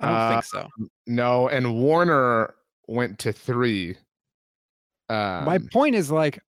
I 0.00 0.06
don't 0.06 0.16
uh, 0.16 0.30
think 0.30 0.44
so. 0.44 0.88
No, 1.06 1.48
and 1.48 1.74
Warner 1.80 2.54
went 2.88 3.18
to 3.20 3.32
three. 3.32 3.96
Um, 5.08 5.44
My 5.44 5.58
point 5.72 5.94
is 5.94 6.10
like 6.10 6.40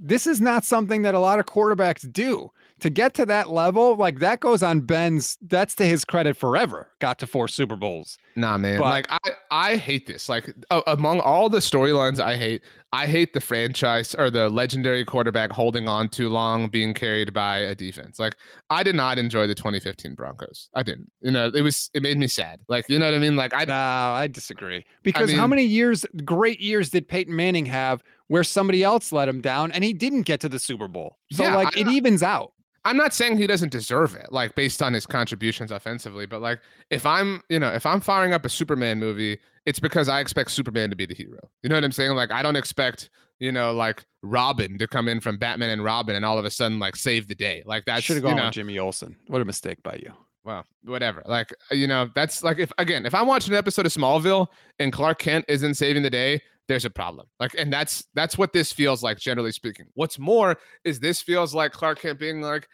this 0.00 0.26
is 0.26 0.40
not 0.40 0.64
something 0.64 1.02
that 1.02 1.14
a 1.14 1.18
lot 1.18 1.38
of 1.38 1.46
quarterbacks 1.46 2.10
do. 2.10 2.50
To 2.80 2.88
get 2.88 3.12
to 3.14 3.26
that 3.26 3.50
level, 3.50 3.94
like 3.96 4.20
that 4.20 4.40
goes 4.40 4.62
on 4.62 4.80
Ben's, 4.80 5.36
that's 5.42 5.74
to 5.74 5.84
his 5.84 6.02
credit 6.02 6.34
forever. 6.34 6.88
Got 6.98 7.18
to 7.18 7.26
four 7.26 7.46
Super 7.46 7.76
Bowls. 7.76 8.16
Nah, 8.36 8.56
man. 8.56 8.78
But, 8.78 8.86
like 8.86 9.06
I, 9.10 9.18
I 9.50 9.76
hate 9.76 10.06
this. 10.06 10.30
Like 10.30 10.50
uh, 10.70 10.80
among 10.86 11.20
all 11.20 11.50
the 11.50 11.58
storylines 11.58 12.20
I 12.20 12.36
hate, 12.36 12.62
I 12.94 13.06
hate 13.06 13.34
the 13.34 13.40
franchise 13.40 14.14
or 14.14 14.30
the 14.30 14.48
legendary 14.48 15.04
quarterback 15.04 15.52
holding 15.52 15.88
on 15.88 16.08
too 16.08 16.30
long, 16.30 16.68
being 16.68 16.94
carried 16.94 17.34
by 17.34 17.58
a 17.58 17.74
defense. 17.74 18.18
Like 18.18 18.34
I 18.70 18.82
did 18.82 18.94
not 18.94 19.18
enjoy 19.18 19.46
the 19.46 19.54
2015 19.54 20.14
Broncos. 20.14 20.70
I 20.74 20.82
didn't. 20.82 21.10
You 21.20 21.32
know, 21.32 21.50
it 21.54 21.60
was 21.60 21.90
it 21.92 22.02
made 22.02 22.16
me 22.16 22.28
sad. 22.28 22.60
Like 22.66 22.88
you 22.88 22.98
know 22.98 23.04
what 23.04 23.14
I 23.14 23.18
mean? 23.18 23.36
Like 23.36 23.52
I. 23.52 23.66
No, 23.66 23.74
I 23.74 24.26
disagree. 24.26 24.86
Because 25.02 25.24
I 25.24 25.26
mean, 25.26 25.36
how 25.36 25.46
many 25.46 25.64
years, 25.64 26.06
great 26.24 26.60
years, 26.60 26.88
did 26.88 27.06
Peyton 27.06 27.36
Manning 27.36 27.66
have 27.66 28.02
where 28.30 28.44
somebody 28.44 28.84
else 28.84 29.10
let 29.10 29.28
him 29.28 29.40
down 29.40 29.72
and 29.72 29.82
he 29.82 29.92
didn't 29.92 30.22
get 30.22 30.38
to 30.38 30.48
the 30.48 30.60
Super 30.60 30.86
Bowl. 30.86 31.18
So 31.32 31.42
yeah, 31.42 31.56
like 31.56 31.76
I, 31.76 31.80
it 31.80 31.88
evens 31.88 32.22
out. 32.22 32.52
I'm 32.84 32.96
not 32.96 33.12
saying 33.12 33.38
he 33.38 33.48
doesn't 33.48 33.72
deserve 33.72 34.14
it, 34.14 34.30
like 34.30 34.54
based 34.54 34.80
on 34.80 34.94
his 34.94 35.04
contributions 35.04 35.72
offensively, 35.72 36.26
but 36.26 36.40
like 36.40 36.60
if 36.90 37.04
I'm, 37.04 37.42
you 37.48 37.58
know, 37.58 37.72
if 37.72 37.84
I'm 37.84 38.00
firing 38.00 38.32
up 38.32 38.44
a 38.44 38.48
Superman 38.48 39.00
movie, 39.00 39.40
it's 39.66 39.80
because 39.80 40.08
I 40.08 40.20
expect 40.20 40.52
Superman 40.52 40.90
to 40.90 40.96
be 40.96 41.06
the 41.06 41.14
hero. 41.14 41.40
You 41.64 41.70
know 41.70 41.74
what 41.74 41.82
I'm 41.82 41.90
saying? 41.90 42.12
Like 42.12 42.30
I 42.30 42.40
don't 42.40 42.54
expect 42.54 43.10
you 43.40 43.50
know, 43.50 43.72
like 43.72 44.04
Robin 44.22 44.78
to 44.78 44.86
come 44.86 45.08
in 45.08 45.18
from 45.18 45.36
Batman 45.38 45.70
and 45.70 45.82
Robin 45.82 46.14
and 46.14 46.24
all 46.24 46.38
of 46.38 46.44
a 46.44 46.50
sudden 46.50 46.78
like 46.78 46.94
save 46.94 47.26
the 47.26 47.34
day. 47.34 47.64
Like 47.66 47.86
that 47.86 48.04
should 48.04 48.16
have 48.16 48.22
gone 48.22 48.32
you 48.32 48.36
know, 48.36 48.44
with 48.44 48.54
Jimmy 48.54 48.78
Olsen. 48.78 49.16
What 49.26 49.42
a 49.42 49.44
mistake 49.44 49.82
by 49.82 49.94
you. 49.94 50.12
Well, 50.44 50.64
whatever. 50.84 51.22
Like 51.26 51.52
you 51.72 51.88
know, 51.88 52.08
that's 52.14 52.44
like 52.44 52.58
if 52.58 52.72
again, 52.78 53.06
if 53.06 53.14
I'm 53.14 53.26
watching 53.26 53.54
an 53.54 53.58
episode 53.58 53.86
of 53.86 53.92
Smallville 53.92 54.46
and 54.78 54.92
Clark 54.92 55.18
Kent 55.18 55.46
isn't 55.48 55.74
saving 55.74 56.02
the 56.02 56.10
day, 56.10 56.42
there's 56.70 56.84
a 56.84 56.90
problem. 56.90 57.26
Like, 57.40 57.56
and 57.58 57.72
that's 57.72 58.04
that's 58.14 58.38
what 58.38 58.52
this 58.52 58.72
feels 58.72 59.02
like, 59.02 59.18
generally 59.18 59.50
speaking. 59.50 59.86
What's 59.94 60.20
more 60.20 60.56
is 60.84 61.00
this 61.00 61.20
feels 61.20 61.52
like 61.52 61.72
Clark 61.72 62.00
Kent 62.00 62.20
being 62.20 62.40
like, 62.40 62.68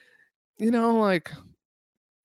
you 0.59 0.71
know, 0.71 0.99
like 0.99 1.33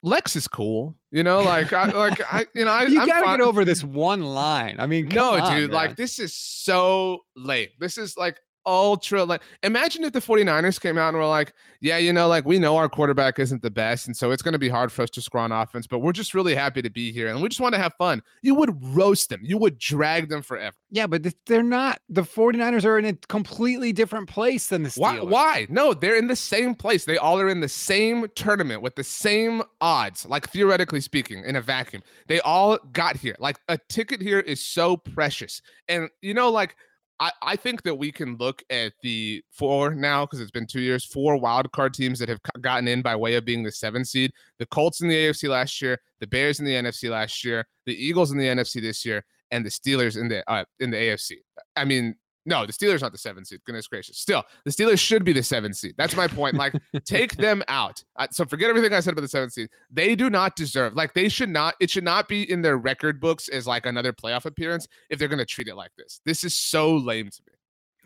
Lex 0.04 0.36
is 0.36 0.50
cool. 0.50 0.98
You 1.12 1.24
know, 1.24 1.42
like 1.42 1.72
I 1.72 1.86
like 1.86 2.22
I 2.32 2.46
you 2.54 2.66
know 2.66 2.72
I 2.72 2.84
you 2.88 3.00
I'm 3.00 3.08
gotta 3.08 3.26
fine. 3.26 3.40
get 3.40 3.48
over 3.48 3.64
this 3.64 3.86
one 3.86 4.22
line. 4.22 4.76
I 4.80 4.86
mean, 4.86 5.08
No, 5.08 5.40
on, 5.40 5.56
dude, 5.56 5.72
like 5.72 5.96
this 5.96 6.20
is 6.20 6.34
so 6.34 7.20
late. 7.38 7.72
This 7.80 7.98
is 7.98 8.18
like 8.18 8.38
ultra 8.66 9.24
like 9.24 9.42
imagine 9.64 10.04
if 10.04 10.14
the 10.14 10.20
49ers 10.20 10.80
came 10.80 10.98
out 10.98 11.10
and 11.10 11.18
were 11.18 11.26
like, 11.26 11.54
yeah, 11.80 11.98
you 11.98 12.14
know, 12.14 12.28
like 12.28 12.46
we 12.46 12.60
know 12.60 12.78
our 12.78 12.90
quarterback 12.90 13.40
isn't 13.40 13.62
the 13.62 13.72
best, 13.72 14.08
and 14.08 14.16
so 14.16 14.32
it's 14.32 14.42
gonna 14.42 14.60
be 14.60 14.70
hard 14.70 14.92
for 14.92 15.02
us 15.02 15.10
to 15.12 15.22
score 15.22 15.42
on 15.42 15.52
offense, 15.52 15.88
but 15.88 16.00
we're 16.00 16.12
just 16.12 16.34
really 16.34 16.56
happy 16.56 16.82
to 16.82 16.90
be 16.90 17.12
here 17.12 17.28
and 17.28 17.42
we 17.42 17.50
just 17.50 17.62
want 17.62 17.74
to 17.76 17.82
have 17.82 17.94
fun. 17.98 18.22
You 18.42 18.56
would 18.56 18.78
roast 18.96 19.30
them, 19.30 19.42
you 19.44 19.58
would 19.58 19.78
drag 19.78 20.30
them 20.30 20.42
forever. 20.42 20.76
yeah, 20.90 21.08
but 21.08 21.26
they're 21.46 21.64
not. 21.64 22.00
The 22.10 22.24
49ers 22.24 22.86
are 22.86 22.98
in 23.00 23.06
a 23.06 23.14
completely 23.28 23.94
different 23.94 24.30
place 24.30 24.68
than 24.68 24.84
the 24.84 24.90
Steelers. 24.90 25.00
Why 25.00 25.20
why? 25.20 25.68
No, 25.70 25.94
they're 25.94 26.18
in 26.18 26.28
the 26.28 26.36
same 26.36 26.76
place. 26.76 27.06
They 27.06 27.18
all 27.18 27.40
are 27.40 27.50
in 27.50 27.60
the 27.62 27.70
same 27.70 28.28
tournament 28.36 28.82
with 28.82 28.96
the 28.96 29.04
same 29.04 29.64
odds, 29.80 30.26
like 30.26 30.50
theoretically 30.50 31.02
speaking, 31.02 31.44
in 31.44 31.56
a 31.56 31.62
vacuum. 31.62 32.04
They 32.28 32.40
all 32.42 32.78
got 32.94 33.16
here. 33.16 33.36
Like 33.40 33.58
a 33.68 33.78
ticket 33.90 34.22
here 34.22 34.40
is 34.40 34.64
so 34.64 34.98
precious. 34.98 35.62
And 35.88 36.10
you 36.22 36.34
know, 36.34 36.50
like 36.50 36.76
I, 37.22 37.32
I 37.44 37.56
think 37.56 37.84
that 37.84 37.94
we 37.94 38.12
can 38.12 38.36
look 38.38 38.64
at 38.72 38.94
the 39.04 39.44
four 39.52 39.94
now 39.94 40.26
because 40.26 40.42
it's 40.42 40.50
been 40.50 40.66
two 40.66 40.82
years, 40.82 41.06
four 41.06 41.38
wild 41.38 41.72
card 41.72 41.94
teams 41.94 42.18
that 42.18 42.28
have 42.28 42.40
gotten 42.60 42.88
in 42.88 43.04
by 43.04 43.16
way 43.16 43.36
of 43.36 43.46
being 43.46 43.62
the 43.62 43.72
seven 43.72 44.04
seed. 44.04 44.32
The 44.58 44.66
Colts 44.66 45.02
in 45.02 45.08
the 45.08 45.16
AFC 45.16 45.48
last 45.48 45.82
year, 45.84 46.00
the 46.20 46.26
Bears 46.26 46.60
in 46.60 46.66
the 46.66 46.74
NFC 46.74 47.12
last 47.12 47.46
year, 47.46 47.68
the 47.86 47.94
Eagles 47.94 48.32
in 48.32 48.40
the 48.40 48.48
NFC 48.48 48.82
this 48.82 49.06
year, 49.06 49.24
and 49.52 49.64
the 49.64 49.70
Steelers 49.70 50.20
in 50.20 50.30
the 50.30 50.44
uh, 50.50 50.66
in 50.80 50.90
the 50.90 50.98
AFC. 50.98 51.34
I 51.76 51.86
mean, 51.86 52.16
no, 52.46 52.66
the 52.66 52.74
Steelers 52.74 53.02
not 53.02 53.12
the 53.12 53.18
seven 53.18 53.46
seed. 53.46 53.60
Goodness 53.66 53.88
gracious. 53.88 54.18
Still, 54.18 54.44
the 54.66 54.72
Steelers 54.72 55.00
should 55.00 55.24
be 55.24 55.32
the 55.34 55.44
seven 55.44 55.74
seed. 55.74 55.94
That's 55.98 56.16
my 56.16 56.28
point. 56.28 56.56
Like, 56.56 56.74
take 57.06 57.38
them 57.38 57.64
out. 57.68 58.04
Uh, 58.16 58.28
so 58.32 58.46
forget 58.46 58.70
everything 58.70 58.94
I 58.94 59.00
said 59.00 59.14
about 59.14 59.22
the 59.22 59.28
seven 59.28 59.50
seed. 59.50 59.70
They 59.92 60.16
do 60.16 60.30
not 60.30 60.56
deserve. 60.56 60.96
Like, 60.96 61.14
they 61.14 61.30
should 61.30 61.50
not. 61.50 61.76
It 61.80 61.90
should 61.90 62.04
not 62.04 62.28
be 62.28 62.50
in 62.50 62.62
their 62.62 62.78
record 62.78 63.20
books 63.20 63.48
as 63.50 63.68
like 63.68 63.86
another 63.86 64.12
playoff 64.14 64.46
appearance 64.46 64.88
if 65.10 65.20
they're 65.20 65.28
going 65.28 65.40
to 65.40 65.46
treat 65.46 65.68
it 65.68 65.76
like 65.76 65.92
this. 65.98 66.20
This 66.26 66.44
is 66.44 66.56
so 66.56 66.96
lame 66.96 67.30
to 67.30 67.42
me. 67.46 67.54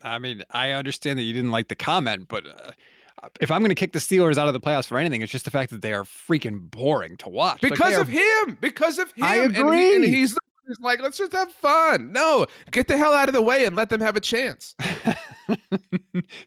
I 0.04 0.20
mean, 0.20 0.44
I 0.52 0.72
understand 0.72 1.18
that 1.18 1.24
you 1.24 1.34
didn't 1.34 1.52
like 1.52 1.68
the 1.70 1.76
comment, 1.76 2.28
but 2.28 2.46
uh, 2.46 2.72
if 3.42 3.50
I'm 3.50 3.62
going 3.62 3.70
to 3.70 3.76
kick 3.76 3.94
the 3.94 4.00
Steelers 4.00 4.38
out 4.38 4.48
of 4.48 4.54
the 4.54 4.60
playoffs 4.60 4.86
for 4.86 4.98
anything, 5.00 5.22
it's 5.22 5.32
just 5.32 5.46
the 5.46 5.52
fact 5.52 5.72
that 5.72 5.82
they 5.82 5.94
are 5.94 6.04
freaking 6.04 6.70
boring 6.70 7.18
to 7.18 7.30
watch. 7.30 7.64
Like, 7.64 7.72
because 7.72 7.96
are- 7.96 8.02
of 8.02 8.08
him. 8.08 8.58
Because 8.62 9.00
of 9.00 9.12
him. 9.14 9.24
I 9.24 9.38
And, 9.38 9.56
he- 9.56 9.62
and 9.62 9.70
agree. 9.70 10.08
he's 10.12 10.34
the 10.36 10.40
like, 10.80 11.02
let's 11.02 11.18
just 11.18 11.34
have 11.34 11.52
fun. 11.52 12.12
No, 12.12 12.46
get 12.72 12.88
the 12.88 12.98
hell 12.98 13.14
out 13.14 13.30
of 13.30 13.34
the 13.34 13.42
way 13.42 13.66
and 13.66 13.76
let 13.76 13.90
them 13.90 14.02
have 14.02 14.16
a 14.16 14.22
chance. 14.22 14.76
so 15.48 15.58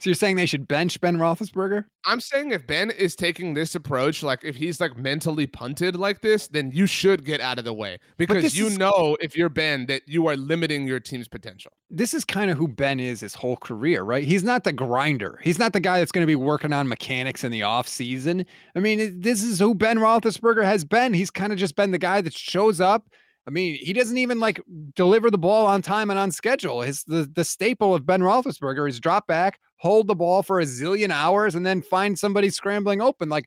you're 0.03 0.15
saying 0.15 0.37
they 0.37 0.47
should 0.47 0.67
bench 0.67 1.01
Ben 1.01 1.17
Roethlisberger? 1.17 1.85
I'm 2.05 2.21
saying 2.21 2.51
if 2.53 2.67
Ben 2.67 2.91
is 2.91 3.15
taking 3.15 3.55
this 3.55 3.75
approach, 3.75 4.23
like 4.23 4.41
if 4.43 4.57
he's 4.57 4.81
like 4.81 4.97
mentally 4.97 5.47
punted 5.47 5.97
like 5.97 6.21
this, 6.21 6.49
then 6.49 6.71
you 6.73 6.87
should 6.87 7.25
get 7.25 7.41
out 7.41 7.59
of 7.59 7.65
the 7.65 7.73
way 7.73 7.99
because 8.17 8.57
you 8.57 8.67
is- 8.67 8.79
know 8.79 9.17
if 9.21 9.37
you're 9.37 9.49
Ben 9.49 9.87
that 9.87 10.03
you 10.07 10.27
are 10.27 10.37
limiting 10.37 10.87
your 10.87 11.01
team's 11.01 11.29
potential. 11.29 11.73
This 11.91 12.13
is 12.15 12.25
kind 12.25 12.51
of 12.51 12.59
who 12.59 12.69
Ben 12.69 13.01
is 13.01 13.21
his 13.21 13.35
whole 13.35 13.57
career, 13.57 14.03
right? 14.03 14.25
He's 14.25 14.45
not 14.45 14.65
the 14.65 14.73
grinder. 14.73 15.39
He's 15.43 15.59
not 15.59 15.73
the 15.73 15.81
guy 15.81 15.99
that's 15.99 16.13
going 16.13 16.23
to 16.23 16.31
be 16.31 16.37
working 16.37 16.73
on 16.73 16.89
mechanics 16.89 17.45
in 17.45 17.53
the 17.53 17.63
off 17.63 17.89
season. 17.89 18.45
I 18.75 18.81
mean, 18.81 19.21
this 19.21 19.43
is 19.43 19.59
who 19.59 19.75
Ben 19.75 19.99
Roethlisberger 19.99 20.65
has 20.65 20.85
been. 20.85 21.15
He's 21.15 21.31
kind 21.31 21.53
of 21.53 21.59
just 21.59 21.77
been 21.77 21.91
the 21.91 21.99
guy 21.99 22.21
that 22.21 22.35
shows 22.35 22.81
up. 22.81 23.09
I 23.49 23.51
mean, 23.51 23.79
he 23.81 23.95
doesn't 23.95 24.19
even 24.19 24.39
like 24.41 24.61
deliver 24.95 25.31
the 25.31 25.39
ball 25.39 25.65
on 25.65 25.81
time 25.81 26.11
and 26.11 26.19
on 26.19 26.31
schedule. 26.31 26.83
His 26.83 27.03
the 27.05 27.29
the 27.35 27.45
staple 27.45 27.95
of 27.95 28.05
Ben 28.05 28.21
Roethlisberger 28.21 28.87
is 28.87 29.01
drop 29.01 29.27
back, 29.27 29.59
hold 29.77 30.07
the 30.07 30.15
ball 30.15 30.43
for 30.43 30.61
a 30.61 30.65
zillion 30.65 31.09
hours, 31.09 31.55
and 31.55 31.65
then 31.65 31.81
find 31.81 32.19
somebody 32.19 32.51
scrambling 32.51 33.01
open. 33.01 33.31
Like 33.31 33.47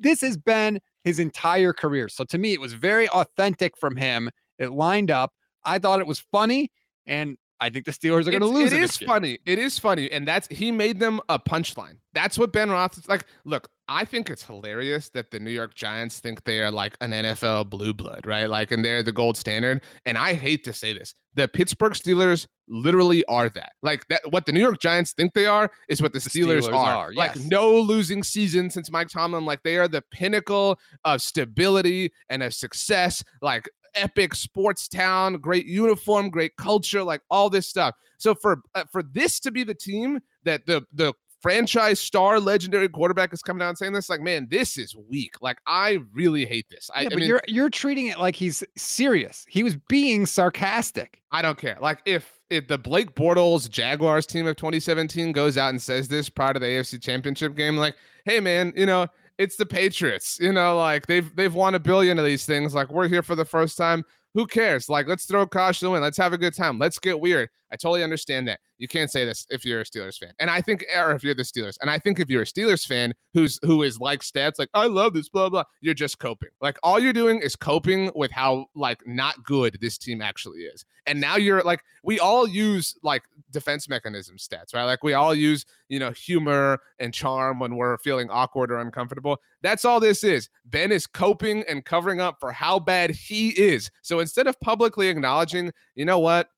this 0.00 0.22
has 0.22 0.36
been 0.36 0.80
his 1.04 1.20
entire 1.20 1.72
career. 1.72 2.08
So 2.08 2.24
to 2.24 2.36
me, 2.36 2.52
it 2.52 2.60
was 2.60 2.72
very 2.72 3.08
authentic 3.10 3.76
from 3.76 3.94
him. 3.94 4.28
It 4.58 4.72
lined 4.72 5.12
up. 5.12 5.32
I 5.64 5.78
thought 5.78 6.00
it 6.00 6.06
was 6.08 6.18
funny, 6.18 6.72
and 7.06 7.36
I 7.60 7.70
think 7.70 7.84
the 7.84 7.92
Steelers 7.92 8.26
are 8.26 8.32
going 8.32 8.40
to 8.40 8.46
lose. 8.46 8.72
It 8.72 8.82
is 8.82 8.96
funny. 8.96 9.38
It 9.46 9.60
is 9.60 9.78
funny, 9.78 10.10
and 10.10 10.26
that's 10.26 10.48
he 10.48 10.72
made 10.72 10.98
them 10.98 11.20
a 11.28 11.38
punchline. 11.38 11.98
That's 12.12 12.36
what 12.36 12.52
Ben 12.52 12.70
Roth 12.70 12.98
is 12.98 13.08
like. 13.08 13.24
Look, 13.44 13.68
I 13.92 14.06
think 14.06 14.30
it's 14.30 14.42
hilarious 14.42 15.10
that 15.10 15.30
the 15.30 15.38
New 15.38 15.50
York 15.50 15.74
Giants 15.74 16.18
think 16.18 16.44
they 16.44 16.60
are 16.60 16.70
like 16.70 16.96
an 17.02 17.10
NFL 17.10 17.68
blue 17.68 17.92
blood, 17.92 18.26
right? 18.26 18.46
Like, 18.46 18.72
and 18.72 18.82
they're 18.82 19.02
the 19.02 19.12
gold 19.12 19.36
standard. 19.36 19.82
And 20.06 20.16
I 20.16 20.32
hate 20.32 20.64
to 20.64 20.72
say 20.72 20.94
this, 20.94 21.14
the 21.34 21.46
Pittsburgh 21.46 21.92
Steelers 21.92 22.46
literally 22.66 23.22
are 23.26 23.50
that. 23.50 23.72
Like 23.82 24.08
that, 24.08 24.22
what 24.30 24.46
the 24.46 24.52
New 24.52 24.60
York 24.60 24.80
Giants 24.80 25.12
think 25.12 25.34
they 25.34 25.44
are 25.44 25.70
is 25.90 26.00
what 26.00 26.14
the, 26.14 26.20
The 26.20 26.30
Steelers, 26.30 26.62
Steelers 26.62 26.74
are. 26.74 27.08
are, 27.08 27.12
Like 27.12 27.36
no 27.36 27.78
losing 27.78 28.22
season 28.22 28.70
since 28.70 28.90
Mike 28.90 29.08
Tomlin. 29.08 29.44
Like 29.44 29.62
they 29.62 29.76
are 29.76 29.88
the 29.88 30.02
pinnacle 30.10 30.78
of 31.04 31.20
stability 31.20 32.12
and 32.30 32.42
of 32.42 32.54
success. 32.54 33.22
Like 33.42 33.68
epic 33.94 34.34
sports 34.34 34.88
town, 34.88 35.34
great 35.34 35.66
uniform, 35.66 36.30
great 36.30 36.56
culture, 36.56 37.02
like 37.02 37.20
all 37.30 37.50
this 37.50 37.68
stuff. 37.68 37.94
So 38.16 38.34
for 38.34 38.62
uh, 38.74 38.84
for 38.90 39.02
this 39.02 39.38
to 39.40 39.50
be 39.50 39.64
the 39.64 39.74
team 39.74 40.20
that 40.44 40.64
the 40.64 40.82
the 40.94 41.12
franchise 41.42 41.98
star 42.00 42.40
legendary 42.40 42.88
quarterback 42.88 43.32
is 43.32 43.42
coming 43.42 43.62
out 43.62 43.70
and 43.70 43.78
saying 43.78 43.92
this, 43.92 44.08
like, 44.08 44.20
man, 44.20 44.46
this 44.48 44.78
is 44.78 44.94
weak. 44.94 45.34
Like, 45.42 45.58
I 45.66 45.98
really 46.14 46.46
hate 46.46 46.66
this. 46.70 46.88
I, 46.94 47.02
Yeah, 47.02 47.06
I 47.06 47.08
but 47.10 47.18
mean, 47.18 47.28
you're 47.28 47.42
you're 47.48 47.70
treating 47.70 48.06
it 48.06 48.18
like 48.18 48.36
he's 48.36 48.62
serious. 48.76 49.44
He 49.48 49.62
was 49.62 49.76
being 49.88 50.24
sarcastic. 50.24 51.20
I 51.32 51.42
don't 51.42 51.58
care. 51.58 51.76
Like, 51.80 52.00
if 52.06 52.40
if 52.48 52.68
the 52.68 52.78
Blake 52.78 53.14
Bortles 53.14 53.68
Jaguars 53.68 54.26
team 54.26 54.46
of 54.46 54.56
2017 54.56 55.32
goes 55.32 55.58
out 55.58 55.70
and 55.70 55.82
says 55.82 56.08
this 56.08 56.28
prior 56.28 56.54
to 56.54 56.60
the 56.60 56.66
AFC 56.66 57.02
Championship 57.02 57.56
game, 57.56 57.76
like, 57.76 57.96
hey 58.24 58.40
man, 58.40 58.72
you 58.76 58.86
know, 58.86 59.06
it's 59.38 59.56
the 59.56 59.66
Patriots. 59.66 60.38
You 60.40 60.52
know, 60.52 60.76
like 60.76 61.06
they've 61.06 61.34
they've 61.34 61.54
won 61.54 61.74
a 61.74 61.80
billion 61.80 62.18
of 62.18 62.24
these 62.24 62.46
things. 62.46 62.74
Like, 62.74 62.90
we're 62.90 63.08
here 63.08 63.22
for 63.22 63.34
the 63.34 63.44
first 63.44 63.76
time. 63.76 64.04
Who 64.34 64.46
cares? 64.46 64.88
Like, 64.88 65.08
let's 65.08 65.26
throw 65.26 65.46
caution 65.46 65.90
wind. 65.90 66.02
Let's 66.02 66.16
have 66.16 66.32
a 66.32 66.38
good 66.38 66.54
time. 66.54 66.78
Let's 66.78 66.98
get 66.98 67.20
weird. 67.20 67.50
I 67.72 67.76
totally 67.76 68.04
understand 68.04 68.46
that. 68.48 68.60
You 68.78 68.86
can't 68.86 69.10
say 69.10 69.24
this 69.24 69.46
if 69.48 69.64
you're 69.64 69.80
a 69.80 69.84
Steelers 69.84 70.18
fan. 70.18 70.32
And 70.38 70.50
I 70.50 70.60
think, 70.60 70.84
or 70.96 71.12
if 71.12 71.24
you're 71.24 71.34
the 71.34 71.42
Steelers, 71.42 71.76
and 71.80 71.90
I 71.90 71.98
think 71.98 72.20
if 72.20 72.28
you're 72.28 72.42
a 72.42 72.46
Steelers 72.46 72.86
fan 72.86 73.14
who's 73.32 73.58
who 73.62 73.82
is 73.82 73.98
like 73.98 74.20
stats, 74.20 74.58
like 74.58 74.68
I 74.74 74.86
love 74.86 75.14
this, 75.14 75.28
blah 75.28 75.48
blah, 75.48 75.64
you're 75.80 75.94
just 75.94 76.18
coping. 76.18 76.50
Like 76.60 76.78
all 76.82 76.98
you're 76.98 77.12
doing 77.12 77.40
is 77.40 77.56
coping 77.56 78.10
with 78.14 78.30
how 78.30 78.66
like 78.74 79.06
not 79.06 79.42
good 79.44 79.78
this 79.80 79.98
team 79.98 80.20
actually 80.20 80.60
is. 80.60 80.84
And 81.06 81.20
now 81.20 81.36
you're 81.36 81.62
like, 81.62 81.82
we 82.04 82.20
all 82.20 82.46
use 82.46 82.96
like 83.02 83.22
defense 83.50 83.88
mechanism 83.88 84.36
stats, 84.36 84.74
right? 84.74 84.84
Like 84.84 85.02
we 85.02 85.14
all 85.14 85.34
use, 85.34 85.64
you 85.88 85.98
know, 85.98 86.10
humor 86.10 86.78
and 86.98 87.12
charm 87.12 87.58
when 87.58 87.76
we're 87.76 87.98
feeling 87.98 88.30
awkward 88.30 88.70
or 88.70 88.78
uncomfortable. 88.78 89.38
That's 89.62 89.84
all 89.84 90.00
this 90.00 90.22
is. 90.24 90.48
Ben 90.66 90.92
is 90.92 91.06
coping 91.06 91.64
and 91.68 91.84
covering 91.84 92.20
up 92.20 92.36
for 92.38 92.52
how 92.52 92.78
bad 92.78 93.10
he 93.10 93.50
is. 93.50 93.90
So 94.02 94.20
instead 94.20 94.46
of 94.46 94.58
publicly 94.60 95.08
acknowledging, 95.08 95.72
you 95.94 96.04
know 96.04 96.18
what? 96.18 96.48